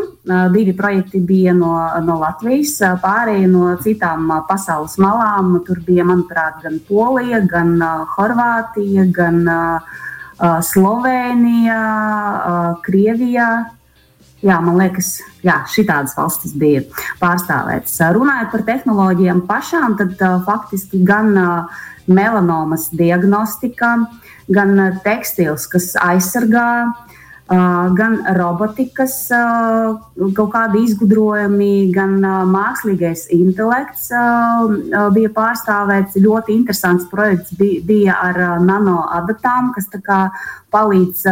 divi 0.52 0.74
projekti 0.74 1.20
bija 1.22 1.54
no, 1.54 1.76
no 2.04 2.18
Latvijas, 2.24 2.74
pārējie 3.04 3.48
no 3.52 3.76
citām 3.84 4.32
pasaules 4.50 4.98
malām. 5.00 5.60
Tur 5.68 5.84
bija, 5.86 6.08
manuprāt, 6.10 6.64
gan 6.66 6.82
Polija, 6.90 7.44
gan 7.46 7.78
Horvātija, 8.16 9.06
gan 9.14 9.44
Slovenija, 10.66 11.82
Krievija, 12.84 13.52
Jā, 14.46 14.60
man 14.62 14.78
liekas, 14.78 15.16
ka 15.42 15.64
šādas 15.74 16.14
valstis 16.14 16.54
bija 16.58 16.84
pārstāvētas. 17.18 17.96
Runājot 18.14 18.52
par 18.54 18.64
tehnoloģijām 18.68 19.42
pašām, 19.50 19.96
tad 19.98 20.22
uh, 20.22 20.36
faktiski 20.46 21.02
gan 21.08 21.32
uh, 21.34 21.80
melanomas 22.06 22.92
diagnostika, 22.94 23.96
gan 24.54 24.76
uh, 24.78 25.00
tekstils, 25.06 25.66
kas 25.72 25.96
aizsargā 26.06 26.68
gan 27.48 28.18
robotikas 28.36 29.14
kaut 29.32 30.50
kādi 30.52 30.82
izgudrojumi, 30.84 31.90
gan 31.96 32.18
mākslīgais 32.52 33.28
intelekts 33.36 34.10
bija 35.16 35.32
pārstāvēts. 35.36 36.20
Ļoti 36.20 36.58
interesants 36.58 37.08
projekts 37.12 37.56
bija 37.58 38.18
ar 38.20 38.42
nanoadatām, 38.60 39.72
kas 39.76 39.88
palīdz 40.76 41.24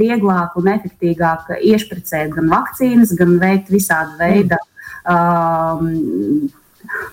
vieglāk 0.00 0.58
un 0.58 0.72
efektīvāk 0.74 1.54
iešpricēt 1.60 2.34
gan 2.34 2.50
vakcīnas, 2.50 3.14
gan 3.18 3.38
veikt 3.42 3.70
visādi 3.70 4.18
veidi 4.18 4.58
um, 5.06 6.50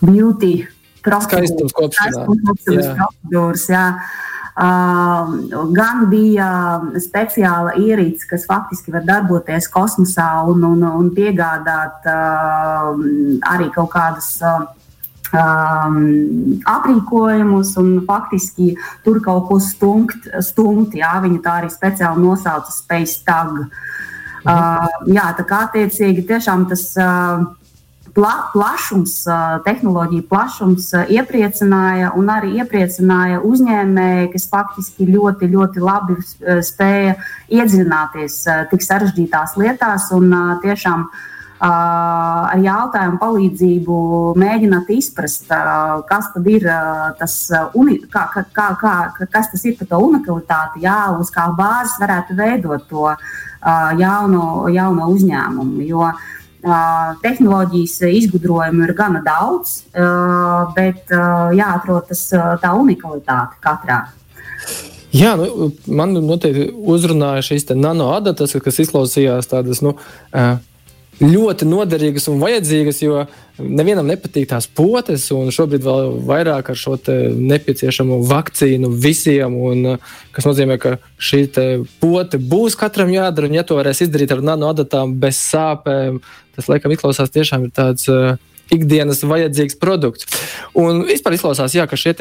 beauty 0.02 0.56
procedūras. 1.04 1.84
procedūras 2.98 3.70
jā. 3.70 3.88
Gan 4.54 6.04
bija 6.12 6.48
speciāla 7.02 7.74
ierīce, 7.82 8.28
kas 8.30 8.46
faktiski 8.46 8.94
var 8.94 9.06
darboties 9.08 9.66
kosmosā 9.74 10.28
un, 10.52 10.62
un, 10.68 10.84
un 10.86 11.10
piegādāt 11.16 12.06
arī 13.50 13.72
kaut 13.74 13.90
kādas 13.96 14.30
um, 15.34 15.98
aprīkojumus, 16.70 17.74
un 17.82 17.96
faktiski 18.06 18.76
tur 19.06 19.18
kaut 19.26 19.50
ko 19.50 19.58
stumt, 19.58 20.30
stumt 20.46 20.94
jā, 20.98 21.16
viņa 21.26 21.42
tā 21.42 21.58
arī 21.64 21.74
speciāli 21.74 22.22
nosauca 22.22 22.72
Space 22.72 23.24
Tag. 23.26 23.58
Mhm. 23.58 24.54
Uh, 24.54 24.88
jā, 25.16 25.28
tā 25.38 25.48
kā 25.48 25.66
attiecīgi 25.70 26.28
tiešām 26.30 26.70
tas. 26.70 26.92
Uh, 27.00 27.52
pla, 28.14 28.34
plašums, 28.54 29.16
tehnoloģija 29.66 30.28
plašums 30.30 30.90
iepriecināja 31.14 32.14
un 32.18 32.30
arī 32.32 32.54
iepriecināja 32.62 33.42
uzņēmēji, 33.48 34.32
kas 34.36 34.48
faktiski 34.52 35.10
ļoti, 35.10 35.50
ļoti 35.54 35.84
labi 35.84 36.18
spēja 36.66 37.18
iedziļināties 37.54 38.40
tik 38.72 38.86
sarežģītās 38.86 39.56
lietās 39.62 40.12
un 40.16 40.34
tiešām 40.64 41.08
ar 41.64 42.60
jautājumu 42.60 43.22
palīdzību 43.22 43.98
mēģināt 44.42 44.90
izprast, 44.92 45.48
kas 46.10 46.28
tad 46.34 46.50
ir 46.52 46.68
tas, 47.20 47.38
uni, 47.80 48.02
kā, 48.12 48.26
kā, 48.36 48.68
kā, 48.82 48.94
kas 49.32 49.52
tas 49.54 49.64
ir 49.70 49.78
par 49.80 49.94
to 49.94 50.02
unikalitāti, 50.10 50.84
jā, 50.84 51.00
uz 51.16 51.32
kā 51.32 51.48
bāzes 51.56 51.96
varētu 52.04 52.36
veidot 52.36 52.84
to 52.92 53.08
jauno, 54.02 54.68
jauno 54.76 55.08
uzņēmumu. 55.16 55.88
Jo, 55.88 56.10
uh, 56.10 56.43
Tehnoloģijas 56.64 57.98
izgudrojumu 58.08 58.86
ir 58.88 58.94
gana 58.98 59.20
daudz, 59.26 59.82
bet 60.78 61.12
jāatrod 61.58 62.08
tas, 62.08 62.26
tā 62.64 62.74
unikalitāte 62.80 63.60
katrā. 63.64 64.04
Jā, 65.14 65.36
nu, 65.38 65.70
man 65.94 66.16
noteikti 66.26 66.72
uzrunāja 66.74 67.44
šīs 67.46 67.68
nanoadatas, 67.76 68.56
kas 68.64 68.80
izklausījās 68.82 69.52
tādas 69.52 69.84
nu, 69.86 69.94
ļoti 71.22 71.68
noderīgas 71.70 72.28
un 72.32 72.40
vajadzīgas, 72.42 73.02
jo 73.04 73.24
nevienam 73.60 74.08
nepatīk 74.10 74.48
tās 74.50 74.66
potes, 74.66 75.28
un 75.36 75.52
šobrīd 75.54 75.86
vēl 75.86 76.16
vairāk 76.28 76.72
ar 76.74 76.80
šo 76.80 76.96
nepieciešamo 76.98 78.22
vakcīnu 78.30 78.90
visiem. 79.04 79.58
Un, 79.58 79.98
kas 80.34 80.48
nozīmē, 80.50 80.80
ka 80.82 80.96
šī 81.18 81.44
pote 82.02 82.40
būs 82.42 82.78
katram 82.80 83.14
jādara, 83.14 83.50
un 83.50 83.60
ja 83.60 83.66
to 83.68 83.78
varēs 83.80 84.06
izdarīt 84.08 84.34
ar 84.34 84.42
nanoadatām 84.46 85.14
bez 85.22 85.42
sāpēm, 85.52 86.24
tas 86.58 86.72
laikam 86.72 86.96
izklausās 86.96 87.34
tiešām 87.34 87.70
ir 87.70 87.76
tāds. 87.76 88.10
Uh, 88.10 88.36
ikdienas 88.72 89.24
vajadzīgs 89.28 89.78
produkts. 89.82 90.28
Un 90.78 91.04
vispār 91.08 91.36
izklausās, 91.38 91.76
jā, 91.76 91.86
ka 91.90 92.00
šie 92.00 92.16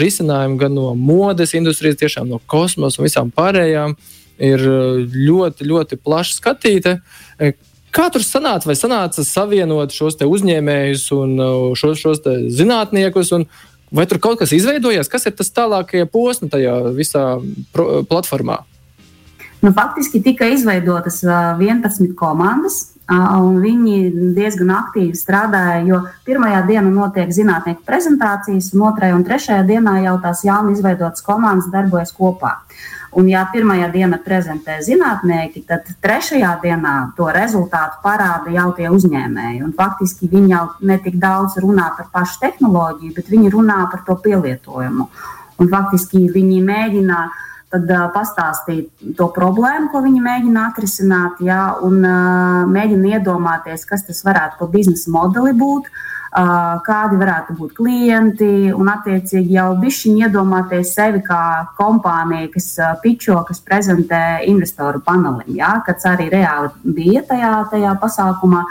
risinājumi 0.00 0.58
gan 0.60 0.74
no 0.76 0.92
modes 0.98 1.54
industrijas, 1.58 2.00
tiešām 2.00 2.30
no 2.30 2.40
kosmosa 2.50 3.00
un 3.00 3.08
visām 3.08 3.32
pārējām 3.34 3.96
ir 4.42 4.64
ļoti, 5.12 5.68
ļoti 5.68 6.00
plaši 6.02 6.38
skatīti. 6.38 6.96
Kā 7.92 8.08
tur 8.12 8.24
sanāca? 8.24 8.70
Vai 8.70 8.76
sanāca 8.78 9.24
savienot 9.26 9.92
šos 9.92 10.16
uzņēmējus 10.24 11.04
un 11.16 11.36
uh, 11.36 11.64
šos, 11.76 12.00
šos 12.00 12.22
zinātniekus? 12.56 13.34
Vai 13.92 14.06
tur 14.08 14.20
kaut 14.24 14.40
kas 14.40 14.54
izveidojās? 14.56 15.10
Kas 15.12 15.28
ir 15.28 15.36
tas 15.36 15.52
tālākie 15.52 16.06
posmi 16.08 16.48
tajā 16.52 16.78
visā 16.96 17.26
platformā? 18.08 18.62
Nu, 19.62 19.70
faktiski 19.76 20.22
tika 20.24 20.48
izveidotas 20.50 21.20
11 21.22 21.84
uh, 22.08 22.14
komandas, 22.18 22.91
un 23.10 23.58
viņi 23.62 24.32
diezgan 24.36 24.70
aktīvi 24.76 25.18
strādāja. 25.18 25.82
Jo 25.88 26.00
pirmajā 26.26 26.62
dienā 26.68 26.88
notiek 26.90 27.32
zinātnieku 27.34 27.82
prezentācijas, 27.86 28.72
un 28.76 28.86
otrajā 28.92 29.16
un 29.18 29.24
trešajā 29.26 29.62
dienā 29.68 29.98
jau 30.06 30.16
tās 30.22 30.44
jauni 30.46 30.76
izveidotas 30.76 31.24
komandas 31.26 31.70
darbojas 31.72 32.14
kopā. 32.16 32.58
Un, 33.12 33.26
ja 33.28 33.42
pirmajā 33.52 33.90
dienā 33.92 34.16
prezentē 34.24 34.78
zinātnieki, 34.80 35.66
tad 35.68 35.84
trešajā 36.00 36.54
dienā 36.62 36.94
to 37.16 37.26
rezultātu 37.34 38.00
parāda 38.00 38.54
jau 38.54 38.70
tie 38.78 38.88
uzņēmēji. 38.88 39.60
Un 39.66 39.74
faktiski 39.76 40.30
viņi 40.32 40.54
jau 40.54 40.62
ne 40.88 40.96
tik 41.02 41.18
daudz 41.20 41.58
runā 41.60 41.90
par 41.98 42.08
pašu 42.14 42.40
tehnoloģiju, 42.40 43.12
bet 43.18 43.28
viņi 43.28 43.52
runā 43.52 43.82
par 43.92 44.06
to 44.06 44.16
pielietojumu. 44.16 45.08
Un 45.60 45.68
faktiski 45.68 46.24
viņi 46.32 46.62
mēģina 46.64 47.18
tad, 47.72 47.90
uh, 47.90 48.06
pastāstīt 48.14 49.14
to 49.18 49.28
problēmu, 49.34 49.90
ko 49.92 50.04
viņi 50.04 50.22
mēģina 50.22 50.68
atrisināt, 50.70 51.42
jā, 51.44 51.64
un 51.82 52.00
uh, 52.04 52.62
mēģina 52.70 53.16
iedomāties, 53.18 53.86
kas 53.88 54.06
tas 54.06 54.22
varētu 54.26 54.60
pa 54.60 54.70
biznesa 54.76 55.12
modeli 55.14 55.56
būt. 55.56 55.88
Uh, 55.88 56.08
kādi 56.32 57.18
varētu 57.20 57.54
būt 57.58 57.74
klienti, 57.76 58.72
un 58.72 58.88
attiecīgi 58.88 59.52
jau 59.58 59.74
bišķiņi 59.76 60.22
iedomāties 60.24 60.94
sevi 60.96 61.20
kā 61.26 61.68
kompāniju, 61.76 62.48
kas 62.54 62.68
pičo, 63.02 63.36
kas 63.44 63.60
prezentē 63.60 64.40
investoru 64.48 65.02
panelim, 65.04 65.52
ja, 65.58 65.82
kas 65.84 66.06
arī 66.08 66.30
reāli 66.32 66.70
bija 66.84 67.22
tajā, 67.28 67.52
tajā 67.74 67.92
pasākumā, 68.00 68.62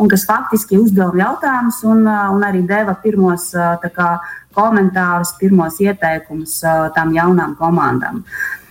un 0.00 0.08
kas 0.08 0.24
faktiski 0.24 0.80
uzdeva 0.80 1.12
jautājumus 1.20 1.82
un, 1.84 2.06
un 2.08 2.48
arī 2.48 2.64
deva 2.64 2.96
pirmos 2.96 3.50
kā, 3.52 4.08
komentārus, 4.56 5.36
pirmos 5.38 5.76
ieteikumus 5.80 6.56
tām 6.96 7.12
jaunām 7.14 7.52
komandām. 7.60 8.24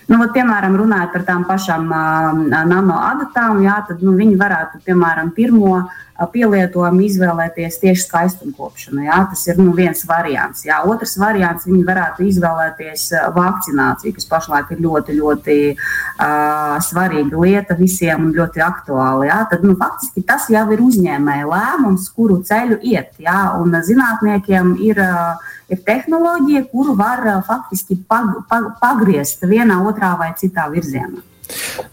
Nu, 0.09 0.17
vat, 0.17 0.31
piemēram, 0.33 0.73
runājot 0.73 1.11
par 1.13 1.21
tām 1.27 1.43
pašām 1.45 1.83
uh, 1.93 2.29
nanoadatām, 2.49 3.59
jā, 3.61 3.75
tad 3.85 3.99
nu, 4.01 4.15
viņi 4.17 4.39
varētu, 4.41 4.79
piemēram, 4.87 5.29
pirmo 5.37 5.75
uh, 5.77 5.99
pielietojumu 6.27 7.05
izvēlēties 7.07 7.79
tieši 7.81 8.05
skaistumkopšanu. 8.05 9.03
Jā. 9.07 9.19
Tas 9.31 9.45
ir 9.47 9.59
nu, 9.61 9.71
viens 9.77 10.03
variants. 10.09 10.65
Jā. 10.67 10.81
Otrs 10.89 11.15
variants 11.21 11.67
viņi 11.69 11.83
varētu 11.87 12.27
izvēlēties 12.27 13.05
vakcināciju, 13.35 14.15
kas 14.17 14.27
pašlaik 14.29 14.73
ir 14.75 14.81
ļoti, 14.83 15.15
ļoti 15.19 15.57
uh, 15.75 16.75
svarīga 16.83 17.43
lieta 17.45 17.77
visiem 17.79 18.27
un 18.27 18.35
ļoti 18.35 18.65
aktuāla. 18.65 19.29
Jā. 19.29 19.39
Tad, 19.53 19.63
nu, 19.67 19.77
faktiski 19.79 20.25
tas 20.27 20.49
jau 20.51 20.65
ir 20.75 20.83
uzņēmēja 20.83 21.47
lēmums, 21.53 22.09
kuru 22.15 22.41
ceļu 22.47 22.81
iet. 22.91 23.15
Jā. 23.23 23.39
Un 23.61 23.79
zinātniekiem 23.87 24.75
ir. 24.89 24.99
Uh, 25.05 25.55
ir 25.69 25.81
tehnoloģija, 25.85 26.63
kuru 26.71 26.95
var 26.97 27.21
faktiski 27.45 27.99
pag, 28.09 28.39
pag, 28.49 28.71
pagriezt 28.81 29.43
vienā, 29.45 29.77
otrā 29.85 30.15
vai 30.17 30.31
citā 30.39 30.65
virzienā. 30.73 31.21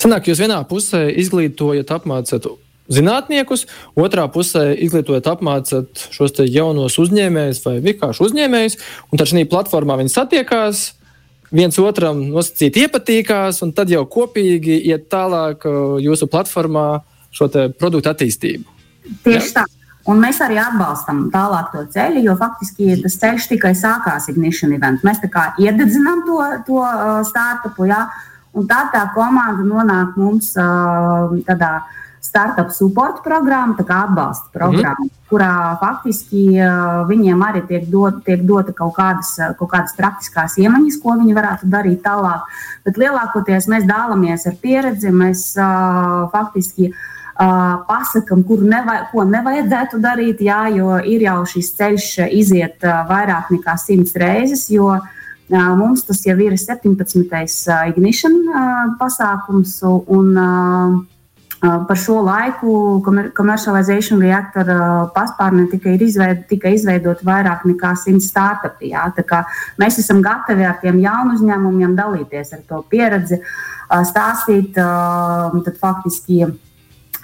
Sanāk, 0.01 0.29
jūs 0.29 0.41
vienā 0.43 0.59
pusē 0.69 1.07
izglītojat, 1.23 1.93
apmācāt 1.97 2.49
zinātniekus, 2.93 3.67
otrā 3.99 4.27
pusē 4.33 4.69
izglītojat, 4.87 5.29
apmācāt 5.33 6.07
šos 6.15 6.37
jaunos 6.47 6.99
uzņēmējus 7.03 7.63
vai 7.65 7.79
vienkārši 7.85 8.25
uzņēmējus, 8.29 8.79
un 9.11 9.21
tad 9.21 9.33
šī 9.33 9.47
platformā 9.51 9.99
viņi 10.03 10.15
satiekās. 10.15 10.85
Viens 11.55 11.79
otram 11.79 12.25
nosacīt 12.27 12.75
iepatīkās, 12.83 13.61
un 13.63 13.71
tad 13.73 13.91
jau 13.93 14.03
kopīgi 14.11 14.81
iet 14.91 15.07
tālāk 15.13 15.63
uh, 15.69 15.95
jūsu 16.03 16.27
platformā 16.31 16.87
šo 17.31 17.47
produktu 17.79 18.11
attīstību. 18.11 18.67
Tieši 19.23 19.53
ja? 19.53 19.61
tā. 19.61 19.67
Un 20.07 20.21
mēs 20.23 20.39
arī 20.43 20.59
atbalstam 20.63 21.25
tālāk 21.33 21.73
to 21.73 21.83
ceļu, 21.91 22.21
jo 22.29 22.37
faktiski 22.39 22.95
tas 23.03 23.17
ceļš 23.19 23.49
tikai 23.51 23.73
sākās 23.75 24.29
Ignition 24.31 24.75
event. 24.77 25.03
Mēs 25.07 25.19
tā 25.23 25.31
kā 25.33 25.49
iededzinām 25.63 26.23
to, 26.29 26.39
to 26.69 26.79
uh, 26.83 27.21
startupu, 27.27 27.89
jā, 27.91 28.05
un 28.55 28.69
tā 28.71 28.85
tā 28.93 29.03
komanda 29.17 29.67
nonāk 29.67 30.15
mums 30.19 30.53
uh, 30.63 31.35
tādā 31.49 31.73
startup 32.27 32.73
support 32.75 33.23
programma, 33.25 33.77
tā 33.79 33.87
kā 33.87 34.03
atbalsta 34.07 34.51
programma, 34.55 35.07
mm. 35.07 35.25
kurā 35.31 35.51
faktiski 35.81 36.45
uh, 36.59 37.03
viņiem 37.09 37.43
arī 37.47 37.63
tiek, 37.69 37.89
dot, 37.91 38.23
tiek 38.27 38.45
dota 38.47 38.75
kaut 38.77 38.97
kādas, 38.99 39.35
kaut 39.59 39.71
kādas 39.73 39.97
praktiskās 39.99 40.59
iemaņas, 40.63 41.01
ko 41.03 41.17
viņi 41.21 41.37
varētu 41.37 41.71
darīt 41.73 42.03
tālāk. 42.05 42.47
Bet 42.87 43.01
lielākoties 43.03 43.69
mēs 43.73 43.89
dālamies 43.89 44.47
ar 44.51 44.57
pieredzi, 44.63 45.13
mēs 45.15 45.49
uh, 45.61 46.27
faktiski 46.35 46.91
uh, 46.93 47.03
pasakām, 47.89 48.45
kur 48.49 48.65
nevaj, 48.67 49.07
ko 49.13 49.27
nevajadzētu 49.29 50.01
darīt, 50.03 50.43
jā, 50.47 50.63
jo 50.77 50.97
ir 51.03 51.27
jau 51.29 51.43
šis 51.49 51.75
ceļš 51.79 52.09
iziet 52.31 52.87
vairāk 53.11 53.53
nekā 53.55 53.79
simts 53.81 54.17
reizes. 54.19 54.71
Jo, 54.75 54.97
Mums 55.47 56.03
tas 56.03 56.25
jau 56.27 56.35
ir 56.43 56.57
17. 56.59 57.21
ignition 57.87 58.33
pasākums, 58.99 59.77
un 60.11 60.33
par 61.61 61.97
šo 61.97 62.21
laiku 62.27 62.73
komercialization 63.37 64.21
reaktora 64.21 65.07
paspārnē 65.15 65.65
tika, 65.73 65.95
izveid, 65.97 66.45
tika 66.51 66.69
izveidot 66.75 67.23
vairāk 67.25 67.65
nekā 67.69 67.95
100 67.97 68.21
startupi. 68.25 68.93
Mēs 69.81 69.99
esam 70.03 70.21
gatavi 70.25 70.67
ar 70.69 70.77
tiem 70.83 71.01
jaunu 71.01 71.39
uzņēmumiem 71.39 71.97
dalīties 71.97 72.53
ar 72.59 72.63
to 72.69 72.83
pieredzi, 72.91 73.41
stāstīt 74.11 74.77
faktiski 75.81 76.45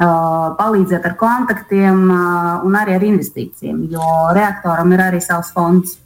palīdzēt 0.02 1.04
ar 1.06 1.16
kontaktiem 1.20 2.06
un 2.10 2.78
arī 2.80 2.96
ar 2.96 3.04
investīcijiem, 3.06 3.84
jo 3.92 4.06
reaktoram 4.34 4.96
ir 4.96 5.04
arī 5.10 5.20
savs 5.22 5.52
fonds. 5.54 5.98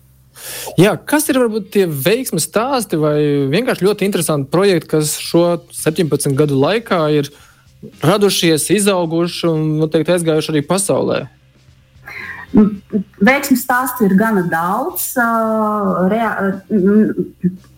Jā, 0.76 0.98
kas 1.00 1.30
ir 1.30 1.38
varbūt 1.40 1.70
tie 1.72 1.86
veiksmes 1.88 2.44
stāsti 2.44 2.98
vai 3.00 3.16
vienkārši 3.48 3.86
ļoti 3.86 4.04
interesanti 4.04 4.50
projekti, 4.52 4.90
kas 4.98 5.14
šo 5.22 5.62
17 5.72 6.34
gadu 6.36 6.58
laikā 6.60 6.98
ir 7.14 7.30
radušies, 8.02 8.70
izauguši 8.74 9.48
un 9.50 9.64
noteikti 9.82 10.16
aizgājuši 10.16 10.54
arī 10.54 10.62
pasaulē? 10.66 11.24
Veiksmju 13.26 13.58
stāstu 13.58 14.06
ir 14.06 14.14
gana 14.16 14.44
daudz. 14.48 15.10
Rea, 16.12 16.30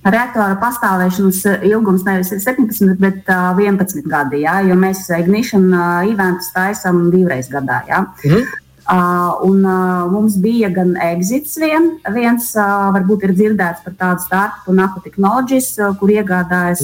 reaktora 0.05 0.59
pastāvēšanas 0.61 1.41
ilgums 1.67 2.05
nevis 2.07 2.31
17, 2.45 2.95
bet 3.01 3.27
11 3.33 4.07
gadi, 4.07 4.45
jā, 4.45 4.61
jo 4.69 4.79
mēs 4.79 5.07
Ignition 5.19 5.73
eventus 6.07 6.53
taisām 6.55 7.09
divreiz 7.15 7.51
gadā. 7.53 7.83
Jā. 7.89 8.07
Mhm. 8.25 8.65
Uh, 8.89 9.35
un, 9.45 9.65
uh, 9.69 10.09
mums 10.09 10.39
bija 10.41 10.71
gan 10.73 10.95
exits, 10.97 11.59
vien, 11.61 11.91
viens, 12.15 12.47
uh, 12.57 12.87
varbūt 12.95 13.27
ir 13.27 13.35
dzirdēts 13.37 13.83
par 13.85 13.97
tādu 14.01 14.25
startupu, 14.25 14.73
Nako 14.73 15.03
Technologies, 15.05 15.75
uh, 15.77 15.91
kur 16.01 16.09
iegādājas 16.09 16.81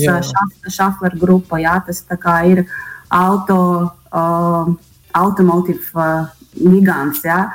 Šafler 0.69 1.17
grupa. 1.17 1.57
Jā, 1.63 1.79
tas 1.87 2.03
ir 2.45 2.67
auto, 3.15 3.93
uh, 4.11 4.75
automotive 5.15 5.87
uh, 5.95 6.27
gigants. 6.55 7.23
Jā. 7.25 7.49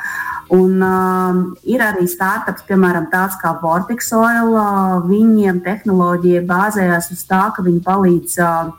Un, 0.56 0.80
uh, 0.82 1.42
ir 1.68 1.84
arī 1.84 2.08
startups, 2.10 2.64
piemēram, 2.70 3.10
tāds 3.12 3.38
kā 3.42 3.54
Vortex 3.62 4.14
Oil. 4.18 4.56
Uh, 4.56 5.00
viņiem 5.10 5.62
tehnoloģija 5.66 6.46
bāzējās 6.50 7.12
uz 7.14 7.26
tā, 7.30 7.50
ka 7.54 7.66
viņi 7.66 7.84
palīdz 7.86 8.40
uh, 8.42 8.72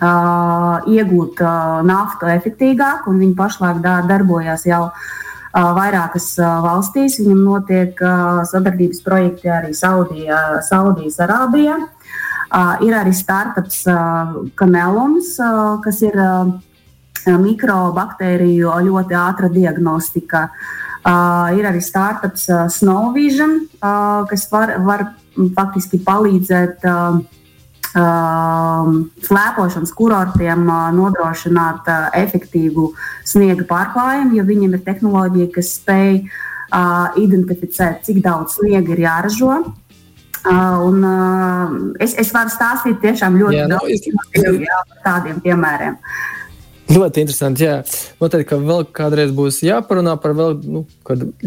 uh, 0.00 0.88
iegūt 0.88 1.44
uh, 1.44 1.84
naftu 1.86 2.32
efektīvāk, 2.32 3.06
un 3.06 3.22
viņi 3.22 3.36
pašlaik 3.38 3.84
darbojas 3.84 4.66
jau 4.66 4.86
uh, 4.88 5.70
vairākas 5.78 6.32
uh, 6.40 6.58
valstīs. 6.64 7.20
Viņam 7.22 7.44
notiek 7.52 8.02
uh, 8.02 8.42
sadarbības 8.48 9.04
projekti 9.06 9.52
arī 9.52 9.76
Saudijā, 9.76 10.62
Saudijas 10.66 11.20
Arābijā. 11.22 11.78
Uh, 11.84 12.25
ir 12.84 12.96
arī 12.96 13.12
startups 13.14 13.84
Canelums, 14.56 15.34
uh, 15.42 15.76
kas 15.84 16.00
ir 16.06 16.16
mikrobaktēriju 17.26 18.74
ļoti 18.86 19.16
ātra 19.18 19.48
diagnostika. 19.50 20.48
Ir 21.54 21.66
arī 21.68 21.80
startups 21.82 22.48
Snow 22.74 23.12
Vision, 23.14 23.60
kas 23.80 24.46
var, 24.50 24.72
var 24.82 25.04
faktiski 25.54 26.00
palīdzēt 26.02 26.82
slēpošanas 29.26 29.92
kurortiem 29.96 30.66
nodrošināt 30.98 31.86
efektīvu 32.18 32.90
sniega 33.24 33.64
pārklājumu, 33.70 34.34
jo 34.36 34.44
viņiem 34.50 34.74
ir 34.76 34.84
tehnoloģija, 34.88 35.52
kas 35.54 35.76
spēj 35.78 36.20
identificēt, 37.22 38.02
cik 38.06 38.20
daudz 38.26 38.58
sniega 38.58 38.96
ir 38.96 39.06
jāražo. 39.06 39.62
Uh, 40.46 40.78
un, 40.86 41.02
uh, 41.02 41.72
es, 41.98 42.14
es 42.22 42.30
varu 42.30 42.52
stāstīt 42.54 43.00
tiešām 43.02 43.34
ļoti 43.40 43.56
jā, 43.58 43.66
nu, 43.66 43.80
daudz 43.80 44.10
no, 44.14 44.26
es... 44.30 44.58
par 44.86 45.00
tādiem 45.02 45.40
piemēriem. 45.42 45.96
Ļoti 46.86 47.24
interesanti. 47.24 47.64
Jā, 47.66 47.80
noteikti, 48.22 48.46
ka 48.52 48.56
vēl 48.62 48.84
kādreiz 48.94 49.32
būs 49.34 49.58
jāparunā 49.66 50.14
par 50.22 50.36
vēl, 50.38 50.54
nu, 50.70 50.84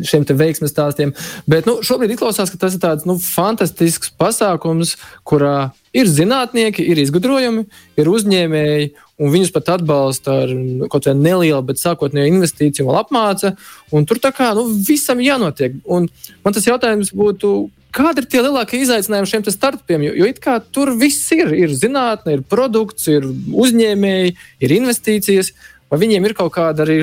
šiem 0.03 0.25
veiksmēs 0.27 0.73
stāstiem. 0.73 1.13
Bet 1.47 1.69
nu, 1.69 1.77
šobrīd 1.85 2.12
izklausās, 2.12 2.51
ka 2.51 2.59
tas 2.59 2.75
ir 2.75 2.81
tāds 2.83 3.07
nu, 3.07 3.15
fantastisks 3.23 4.12
pasākums, 4.19 4.97
kurā 5.23 5.71
ir 5.95 6.12
zinātnieki, 6.12 6.83
ir 6.83 6.99
izgudrojumi, 7.05 7.63
ir 7.95 8.12
uzņēmēji, 8.12 8.91
un 9.23 9.31
viņus 9.31 9.55
pat 9.55 9.71
atbalsta 9.77 10.41
ar 10.43 10.51
nu, 10.51 10.91
kaut 10.91 11.07
kādu 11.07 11.23
nelielu, 11.23 11.63
bet 11.71 11.79
sākotnēju 11.79 12.35
investīciju 12.35 12.89
vēl 12.89 12.99
apmāca. 13.05 13.55
Tur 13.95 14.19
tā 14.19 14.35
kā 14.35 14.51
nu, 14.59 14.67
visam 14.91 15.23
jānotiek. 15.23 15.79
Un 15.88 16.12
man 16.43 16.55
tas 16.55 16.67
jautājums 16.67 17.15
būtu, 17.15 17.69
Kādi 17.89 18.21
ir 18.21 18.28
tie 18.30 18.41
lielākie 18.45 18.84
izaicinājumi 18.84 19.30
šiem 19.32 19.43
startupiem? 19.49 20.04
Jo, 20.06 20.13
jo 20.21 20.30
it 20.30 20.38
kā 20.43 20.60
tur 20.62 20.91
viss 20.97 21.32
ir. 21.34 21.49
Ir 21.58 21.73
zinātnē, 21.73 22.38
ir 22.38 22.45
produkts, 22.45 23.08
ir 23.10 23.25
uzņēmēji, 23.25 24.36
ir 24.62 24.73
investīcijas. 24.78 25.54
Vai 25.89 25.97
viņiem 26.04 26.28
ir 26.28 26.36
kaut 26.38 26.54
kāda 26.54 26.86
arī. 26.86 26.99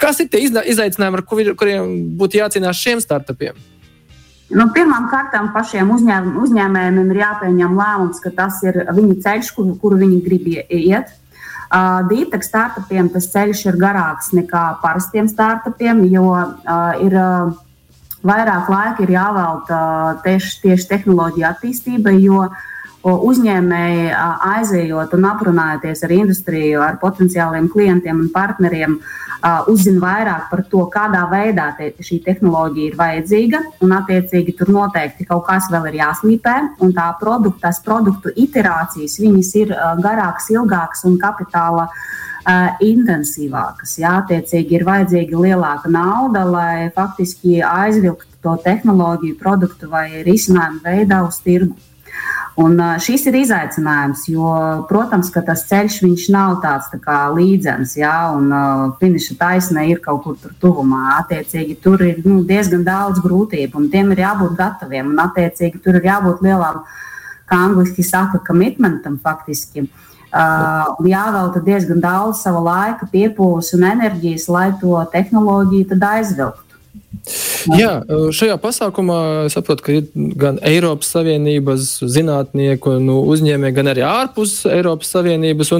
Kas 0.00 0.22
ir 0.24 0.30
tie 0.32 0.40
izaicinājumi, 0.46 1.18
ar 1.18 1.24
kur, 1.28 1.42
kuriem 1.60 1.90
būtu 2.16 2.40
jācīnās 2.40 2.80
šiem 2.80 3.02
startupiem? 3.04 3.58
Nu, 4.56 4.68
Pirmkārt, 4.72 5.34
pašiem 5.52 5.90
uzņēm, 5.90 6.32
uzņēmējiem 6.40 6.98
ir 7.02 7.20
jāpieņem 7.20 7.76
lēmums, 7.76 8.22
ka 8.22 8.32
tas 8.32 8.62
ir 8.64 8.78
viņu 8.96 9.18
ceļš, 9.24 9.52
kuru, 9.56 9.76
kuru 9.82 10.00
viņi 10.00 10.20
grib 10.24 10.48
iet. 10.54 11.12
Uh, 11.66 12.06
Dītek 12.06 12.46
startupiem 12.46 13.10
tas 13.10 13.26
ceļš 13.32 13.64
ir 13.66 13.78
garāks 13.80 14.30
nekā 14.32 14.64
parastiem 14.80 15.28
startupiem, 15.28 16.06
jo 16.08 16.30
uh, 16.32 17.04
ir. 17.04 17.20
Uh, 17.20 17.62
vairāk 18.24 18.70
laika 18.70 19.04
ir 19.04 19.12
jāvelta 19.16 19.80
tieši, 20.24 20.56
tieši 20.64 20.88
tehnoloģiju 20.94 21.50
attīstībai, 21.50 22.16
jo 22.22 22.46
uzņēmēji 23.06 24.08
aizejot 24.50 25.12
un 25.14 25.28
aprunājoties 25.28 26.02
ar 26.02 26.14
industriju, 26.16 26.80
ar 26.82 26.98
potenciāliem 26.98 27.68
klientiem 27.70 28.24
un 28.24 28.32
partneriem, 28.34 28.96
uzzina 29.70 30.02
vairāk 30.02 30.48
par 30.50 30.64
to, 30.72 30.82
kādā 30.90 31.22
veidā 31.30 31.68
te, 31.78 31.92
šī 32.02 32.18
tehnoloģija 32.24 32.90
ir 32.90 32.98
vajadzīga. 32.98 33.62
Un, 33.86 33.94
attiecīgi, 34.00 34.56
tur 34.58 34.72
noteikti 34.74 35.28
kaut 35.28 35.46
kas 35.46 35.70
vēl 35.70 35.92
ir 35.92 36.00
jāslīpē, 36.00 36.56
un 36.82 36.94
tā 36.96 37.12
produktu, 37.20 37.60
tās 37.62 37.78
produktu 37.84 38.34
iterācijas 38.34 39.20
ir 39.60 39.74
garākas, 40.02 40.50
ilgākas 40.56 41.06
un 41.06 41.20
kapitāla 41.22 41.86
uh, 41.86 42.00
intensīvākas. 42.84 43.96
Jā, 43.98 44.20
attiecīgi 44.22 44.78
ir 44.78 44.86
vajadzīga 44.86 45.42
lielāka 45.42 45.90
nauda, 45.90 46.44
lai 46.46 46.90
faktiski 46.94 47.60
aizvilktu 47.64 48.38
to 48.42 48.54
tehnoloģiju, 48.62 49.38
produktu 49.40 49.90
vai 49.90 50.22
risinājumu 50.26 50.82
veidā 50.84 51.22
uz 51.26 51.40
tirgu. 51.42 51.74
Un, 52.56 52.78
uh, 52.80 52.94
šis 53.02 53.26
ir 53.28 53.34
izaicinājums, 53.42 54.22
jo, 54.32 54.46
protams, 54.88 55.28
tas 55.34 55.66
ceļš 55.68 56.30
nav 56.32 56.54
tāds 56.62 56.86
tā 56.88 56.96
kā 57.02 57.18
līdzens, 57.34 57.98
jā, 57.98 58.14
un 58.32 58.46
uh, 58.48 58.94
finiša 59.00 59.36
taisnē 59.36 59.84
ir 59.90 60.00
kaut 60.00 60.22
kur 60.24 60.38
tur 60.40 60.54
tuvumā. 60.62 61.18
Attiecīgi, 61.18 61.76
tur 61.82 62.00
ir 62.00 62.22
nu, 62.24 62.40
diezgan 62.48 62.86
daudz 62.86 63.20
grūtību, 63.20 63.76
un 63.76 63.90
tiem 63.92 64.14
ir 64.14 64.24
jābūt 64.24 64.56
gataviem. 64.56 65.12
Un, 65.12 65.20
attiecīgi, 65.26 65.82
tur 65.84 66.00
ir 66.00 66.08
jābūt 66.08 66.40
lielam, 66.46 66.80
kā 67.50 67.60
angliski 67.68 68.06
saka, 68.06 68.40
commitmentam 68.46 69.20
faktiski. 69.20 69.84
Uh, 69.84 70.15
Uh, 70.26 70.90
jāvelta 71.06 71.62
diezgan 71.64 72.02
daudz 72.02 72.42
sava 72.42 72.60
laika, 72.60 73.06
piepūles 73.12 73.70
un 73.76 73.86
enerģijas, 73.92 74.48
lai 74.52 74.68
to 74.80 74.98
tehnoloģiju 75.12 76.00
aizvilktu. 76.02 76.66
Jā, 77.74 78.04
šajā 78.34 78.54
pasākumā 78.62 79.18
saprotu, 79.50 79.82
ka 79.82 79.94
ir 79.96 80.34
gan 80.38 80.60
Eiropas 80.66 81.08
Savienības 81.14 81.96
zinātnieku 82.14 82.96
nu, 83.02 83.16
uzņēmēji, 83.32 83.74
gan 83.74 83.90
arī 83.90 84.04
ārpus 84.06 84.60
Eiropas 84.70 85.10
Savienības. 85.14 85.72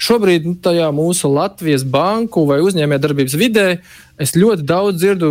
Šobrīd 0.00 0.48
nu, 0.48 0.54
tajā 0.64 0.88
mūsu 0.96 1.28
Latvijas 1.34 1.84
banku 1.84 2.46
vai 2.48 2.62
uzņēmējdarbības 2.64 3.36
vidē 3.40 3.66
es 4.20 4.32
ļoti 4.38 4.64
daudz 4.64 5.02
dzirdu 5.02 5.30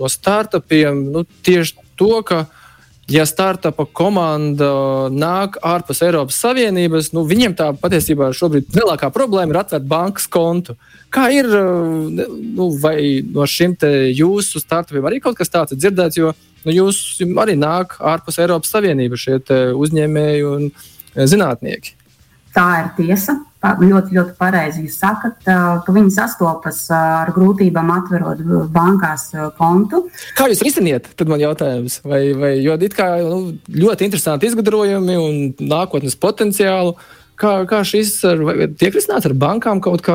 no 0.00 0.10
startupiem 0.10 1.04
nu, 1.14 1.24
tieši 1.46 1.78
to, 2.00 2.16
ka 2.26 2.46
ja 3.10 3.24
startupa 3.28 3.84
komanda 3.92 4.70
nāk 5.12 5.58
ārpus 5.64 6.00
Eiropas 6.04 6.38
Savienības, 6.40 7.12
nu, 7.16 7.24
viņiem 7.28 7.56
tā 7.58 7.70
patiesībā 7.80 8.30
šobrīd 8.36 8.72
lielākā 8.76 9.10
problēma 9.14 9.52
ir 9.52 9.60
atvērt 9.60 9.88
bankas 9.88 10.28
kontu. 10.30 10.76
Kā 11.14 11.28
ir, 11.34 11.48
nu, 11.48 12.70
vai 12.82 13.22
no 13.26 13.46
šiem 13.46 13.76
jūsu 14.14 14.62
startupiem 14.62 15.06
arī 15.08 15.20
kaut 15.22 15.38
kas 15.38 15.52
tāds 15.52 15.74
ir 15.74 15.82
dzirdēts, 15.82 16.18
jo 16.18 16.32
nu, 16.64 16.72
jūs 16.72 17.20
arī 17.42 17.58
nāk 17.60 17.98
ārpus 18.00 18.40
Eiropas 18.42 18.72
Savienības 18.74 19.26
šie 19.26 19.38
uzņēmēji 19.76 20.48
un 20.48 20.70
zinātnieki? 21.14 21.98
Tā 22.54 22.68
ir 22.80 22.90
tiesa. 22.98 23.36
Ļoti, 23.64 24.12
ļoti 24.12 24.34
pareizi 24.36 24.82
jūs 24.84 24.98
sakat, 25.00 25.38
ka 25.46 25.92
viņi 25.94 26.12
sastopas 26.12 26.82
ar 26.92 27.30
grūtībām 27.32 27.92
atverot 27.94 28.42
bankās 28.74 29.30
kontu. 29.56 30.02
Kā 30.36 30.50
jūs 30.50 30.60
risiniet? 30.66 31.08
Tad 31.16 31.32
man 31.32 31.40
jautājums, 31.40 32.02
vai, 32.04 32.22
vai 32.36 32.54
jo 32.60 32.76
it 32.76 32.96
kā 32.98 33.08
nu, 33.24 33.54
ļoti 33.72 34.08
interesanti 34.08 34.50
izgudrojumi 34.50 35.16
un 35.16 35.38
nākotnes 35.64 36.18
potenciālu. 36.20 36.92
Uh, 37.34 37.34
Kā, 37.34 37.50
kā 37.66 37.80
šis 37.82 38.12
tiek 38.78 38.94
risināts 38.94 39.26
ar 39.26 39.32
bankām 39.34 39.80
kaut 39.82 40.04
kā? 40.06 40.14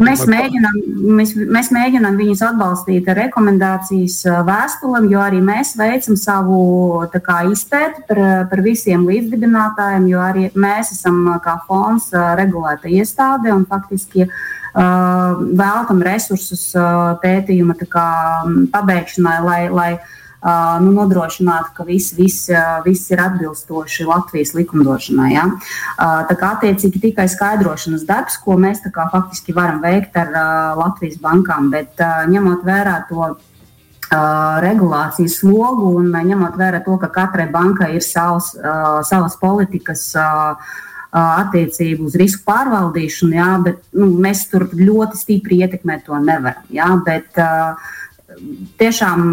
Mēs 0.00 0.22
mēģinām, 0.30 0.78
mēs, 1.18 1.34
mēs 1.36 1.68
mēģinām 1.74 2.16
viņus 2.16 2.42
atbalstīt 2.46 3.10
ar 3.12 3.18
rekomendācijas 3.20 4.22
vēstulēm, 4.46 5.10
jo 5.12 5.20
arī 5.20 5.42
mēs 5.44 5.74
veicam 5.76 6.16
savu 6.16 7.04
kā, 7.12 7.42
izpēti 7.52 8.06
par, 8.08 8.22
par 8.48 8.64
visiem 8.64 9.04
līdzdibinātājiem, 9.04 10.08
jo 10.08 10.22
arī 10.24 10.48
mēs 10.56 10.94
esam 10.96 11.26
kā 11.44 11.58
fonds 11.68 12.08
regulēta 12.40 12.88
iestāde 12.88 13.52
un 13.52 13.68
faktiski 13.68 14.24
uh, 14.24 15.36
veltam 15.60 16.00
resursus 16.08 16.70
uh, 16.72 17.18
pētījuma 17.20 17.76
kā, 17.84 18.08
pabeigšanai, 18.72 19.38
lai, 19.44 19.62
lai 19.68 19.90
nu, 20.82 20.92
nodrošināt, 20.94 21.72
ka 21.76 21.86
viss, 21.88 22.14
viss, 22.16 22.50
viss 22.84 23.10
ir 23.10 23.22
atbilstoši 23.22 24.06
Latvijas 24.06 24.54
likumdošanai. 24.56 25.32
Ja? 25.34 25.48
Tā 25.96 26.36
kā 26.38 26.52
attiecīgi 26.56 27.02
tikai 27.08 27.26
skaidrošanas 27.32 28.06
darbs, 28.06 28.38
ko 28.44 28.58
mēs 28.60 28.84
kā, 28.84 29.08
faktiski 29.12 29.56
varam 29.56 29.82
veikt 29.84 30.16
ar 30.20 30.32
Latvijas 30.78 31.18
bankām, 31.22 31.70
bet 31.74 31.98
ņemot 32.30 32.64
vērā 32.66 33.00
to 33.10 33.34
regulācijas 34.62 35.40
slogu 35.40 35.96
un 35.98 36.12
ņemot 36.14 36.58
vērā 36.58 36.82
to, 36.84 36.94
ka 37.02 37.10
katrai 37.10 37.48
bankai 37.50 37.96
ir 37.96 38.04
savs, 38.06 38.52
savas 39.08 39.34
politikas 39.40 40.12
attiecību 41.16 42.06
uz 42.10 42.16
risku 42.20 42.44
pārvaldīšanu, 42.46 43.36
jā, 43.38 43.50
bet 43.64 43.78
nu, 43.96 44.10
mēs 44.20 44.44
tur 44.50 44.66
ļoti 44.74 45.16
stipri 45.16 45.62
ietekmēt 45.64 46.04
to 46.06 46.18
nevaram. 46.20 46.66
Jā, 46.74 46.90
bet, 47.06 47.30
uh, 47.40 47.94
tiešām 48.80 49.26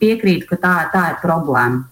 piekrītu, 0.00 0.48
ka 0.52 0.60
tā, 0.62 0.74
tā 0.92 1.04
ir 1.12 1.22
problēma. 1.22 1.86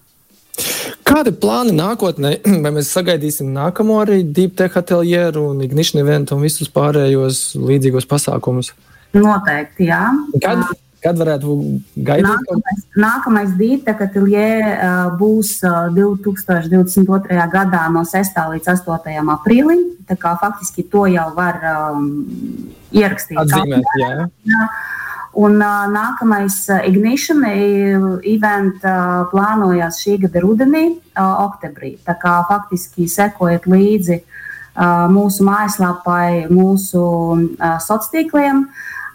Kādi 1.07 1.31
ir 1.31 1.37
plāni 1.41 1.75
nākotnē? 1.77 2.33
Vai 2.63 2.73
mēs 2.79 2.89
sagaidīsim 2.95 3.53
nākamo 3.55 4.01
arī 4.01 4.23
Deep 4.23 4.57
Tech 4.59 4.79
ateljeru 4.79 5.47
un 5.51 5.61
Ignition 5.65 6.01
eventu 6.01 6.35
un 6.37 6.43
visus 6.45 6.71
pārējos 6.73 7.53
līdzīgos 7.61 8.09
pasākumus? 8.09 8.73
Noteikti, 9.15 9.87
jā. 9.87 10.01
Kad, 10.43 10.65
kad 11.03 11.19
varētu 11.21 11.55
gaidīt? 11.95 12.27
Nākamais, 12.27 12.83
nākamais 12.99 13.53
Deep 13.59 13.85
Tech 13.87 14.03
ateljē 14.07 14.49
būs 15.19 15.53
2022. 15.95 17.39
gadā 17.53 17.85
no 17.93 18.03
6. 18.07 18.43
līdz 18.55 18.73
8. 18.75 19.31
aprīlim. 19.37 19.85
Tā 20.09 20.17
kā 20.19 20.33
faktiski 20.41 20.87
to 20.87 21.05
jau 21.11 21.29
var 21.37 21.61
um, 21.71 22.05
ierakstīt. 22.95 23.39
Atzīmēt, 23.43 23.97
jā. 24.01 24.13
jā. 24.47 24.69
Un 25.37 25.59
uh, 25.61 25.85
nākamais 25.93 26.55
uh, 26.73 26.81
Ignition 26.89 27.43
event 27.45 28.81
uh, 28.81 29.27
plānojas 29.29 29.99
šī 30.01 30.15
gada 30.23 30.41
rudenī, 30.41 30.87
uh, 31.13 31.43
oktobrī. 31.45 31.93
Tā 32.07 32.15
kā 32.17 32.39
faktiski 32.49 33.05
sekojiet 33.05 33.67
līdzi 33.69 34.17
uh, 34.17 35.05
mūsu 35.13 35.45
mājaslapai, 35.45 36.47
mūsu 36.49 37.03
uh, 37.03 37.77
sociāliem 37.85 38.13
tīkliem. 38.15 38.63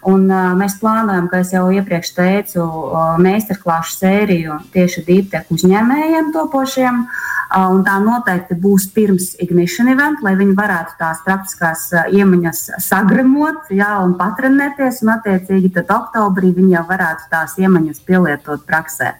Un, 0.09 0.25
uh, 0.27 0.51
mēs 0.59 0.75
plānojam, 0.81 1.29
kā 1.31 1.39
jau 1.47 1.69
iepriekš 1.71 2.09
teicu, 2.17 2.63
uh, 2.63 3.13
meistarklāšu 3.23 3.95
sēriju 3.95 4.59
tieši 4.73 5.05
dīpteku 5.07 5.55
uzņēmējiem 5.55 6.33
topošiem. 6.35 7.03
Uh, 7.05 7.79
tā 7.87 7.97
noteikti 8.03 8.57
būs 8.59 8.89
pirms 8.95 9.33
Ignition 9.43 9.91
event, 9.93 10.23
lai 10.25 10.35
viņi 10.39 10.55
varētu 10.57 10.97
tās 10.99 11.23
praktiskās 11.25 11.89
iemaņas 12.11 12.63
sagremot 12.83 13.71
jā, 13.71 13.93
un 14.03 14.17
patrenēties. 14.19 15.03
Un, 15.05 15.15
attiecīgi, 15.17 15.71
tad 15.77 15.91
oktobrī 15.93 16.51
viņi 16.55 16.75
jau 16.77 16.87
varētu 16.89 17.29
tās 17.31 17.59
iemaņas 17.61 18.03
pielietot 18.07 18.65
praksē. 18.67 19.13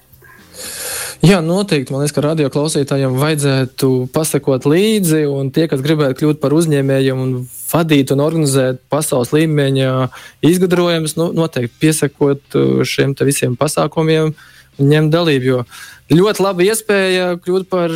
Jā, 1.23 1.39
noteikti. 1.39 1.93
Man 1.93 2.03
liekas, 2.03 2.13
ka 2.15 2.23
radio 2.25 2.49
klausītājiem 2.51 3.15
vajadzētu 3.15 3.89
pasakot 4.11 4.65
līdzi, 4.67 5.21
un 5.31 5.53
tie, 5.55 5.69
kas 5.71 5.83
gribētu 5.83 6.19
kļūt 6.19 6.41
par 6.41 6.55
uzņēmējiem 6.57 7.21
un 7.23 7.35
vadīt 7.71 8.11
un 8.11 8.23
organizēt 8.25 8.81
pasaules 8.91 9.31
līmeņa 9.31 10.09
izgudrojumus, 10.45 11.15
nu, 11.19 11.29
noteikti 11.37 11.79
piesakot 11.85 12.59
šiem 12.83 13.15
visiem 13.23 13.55
pasākumiem 13.59 14.33
un 14.33 14.91
ņemt 14.91 15.15
dalību. 15.15 15.47
Jo 15.47 15.63
ļoti 16.11 16.43
laba 16.43 16.67
iespēja 16.67 17.35
kļūt 17.39 17.69
par 17.71 17.93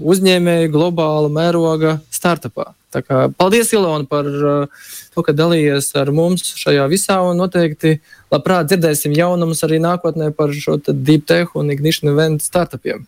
uzņēmēju 0.00 0.70
globāla 0.72 1.32
mēroga 1.32 1.98
startupā. 2.14 2.70
Kā, 2.90 3.28
paldies, 3.38 3.70
Ilona, 3.76 4.06
par 4.10 4.26
uh, 4.26 4.86
to, 5.14 5.22
ka 5.22 5.34
dalījies 5.36 5.92
ar 6.00 6.10
mums 6.14 6.42
šajā 6.58 6.88
visā. 6.90 7.20
Noteikti 7.38 7.98
labprāt 8.32 8.70
dzirdēsim 8.70 9.14
jaunumus 9.14 9.62
arī 9.66 9.78
nākotnē 9.82 10.32
par 10.34 10.50
šo 10.54 10.80
deep 10.90 11.28
tech 11.30 11.54
un 11.58 11.70
ignition 11.70 12.10
event 12.10 12.42
startupiem. 12.42 13.06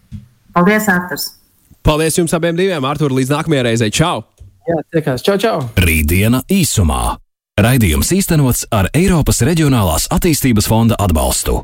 Paldies, 0.55 0.87
Arthurs! 0.93 1.33
Paldies 1.83 2.21
jums 2.21 2.35
abiem 2.37 2.55
diviem, 2.55 2.85
Artur, 2.87 3.11
līdz 3.11 3.35
nākamajai 3.35 3.67
reizei. 3.73 3.91
Čau! 3.91 4.23
Jā, 4.69 4.79
tiekās. 4.95 5.25
Čau, 5.27 5.35
čau! 5.43 5.59
Rītdiena 5.83 6.45
īsumā. 6.47 7.17
Raidījums 7.59 8.15
īstenots 8.15 8.65
ar 8.73 8.89
Eiropas 8.97 9.43
Reģionālās 9.45 10.07
attīstības 10.15 10.71
fonda 10.71 10.97
atbalstu. 11.03 11.59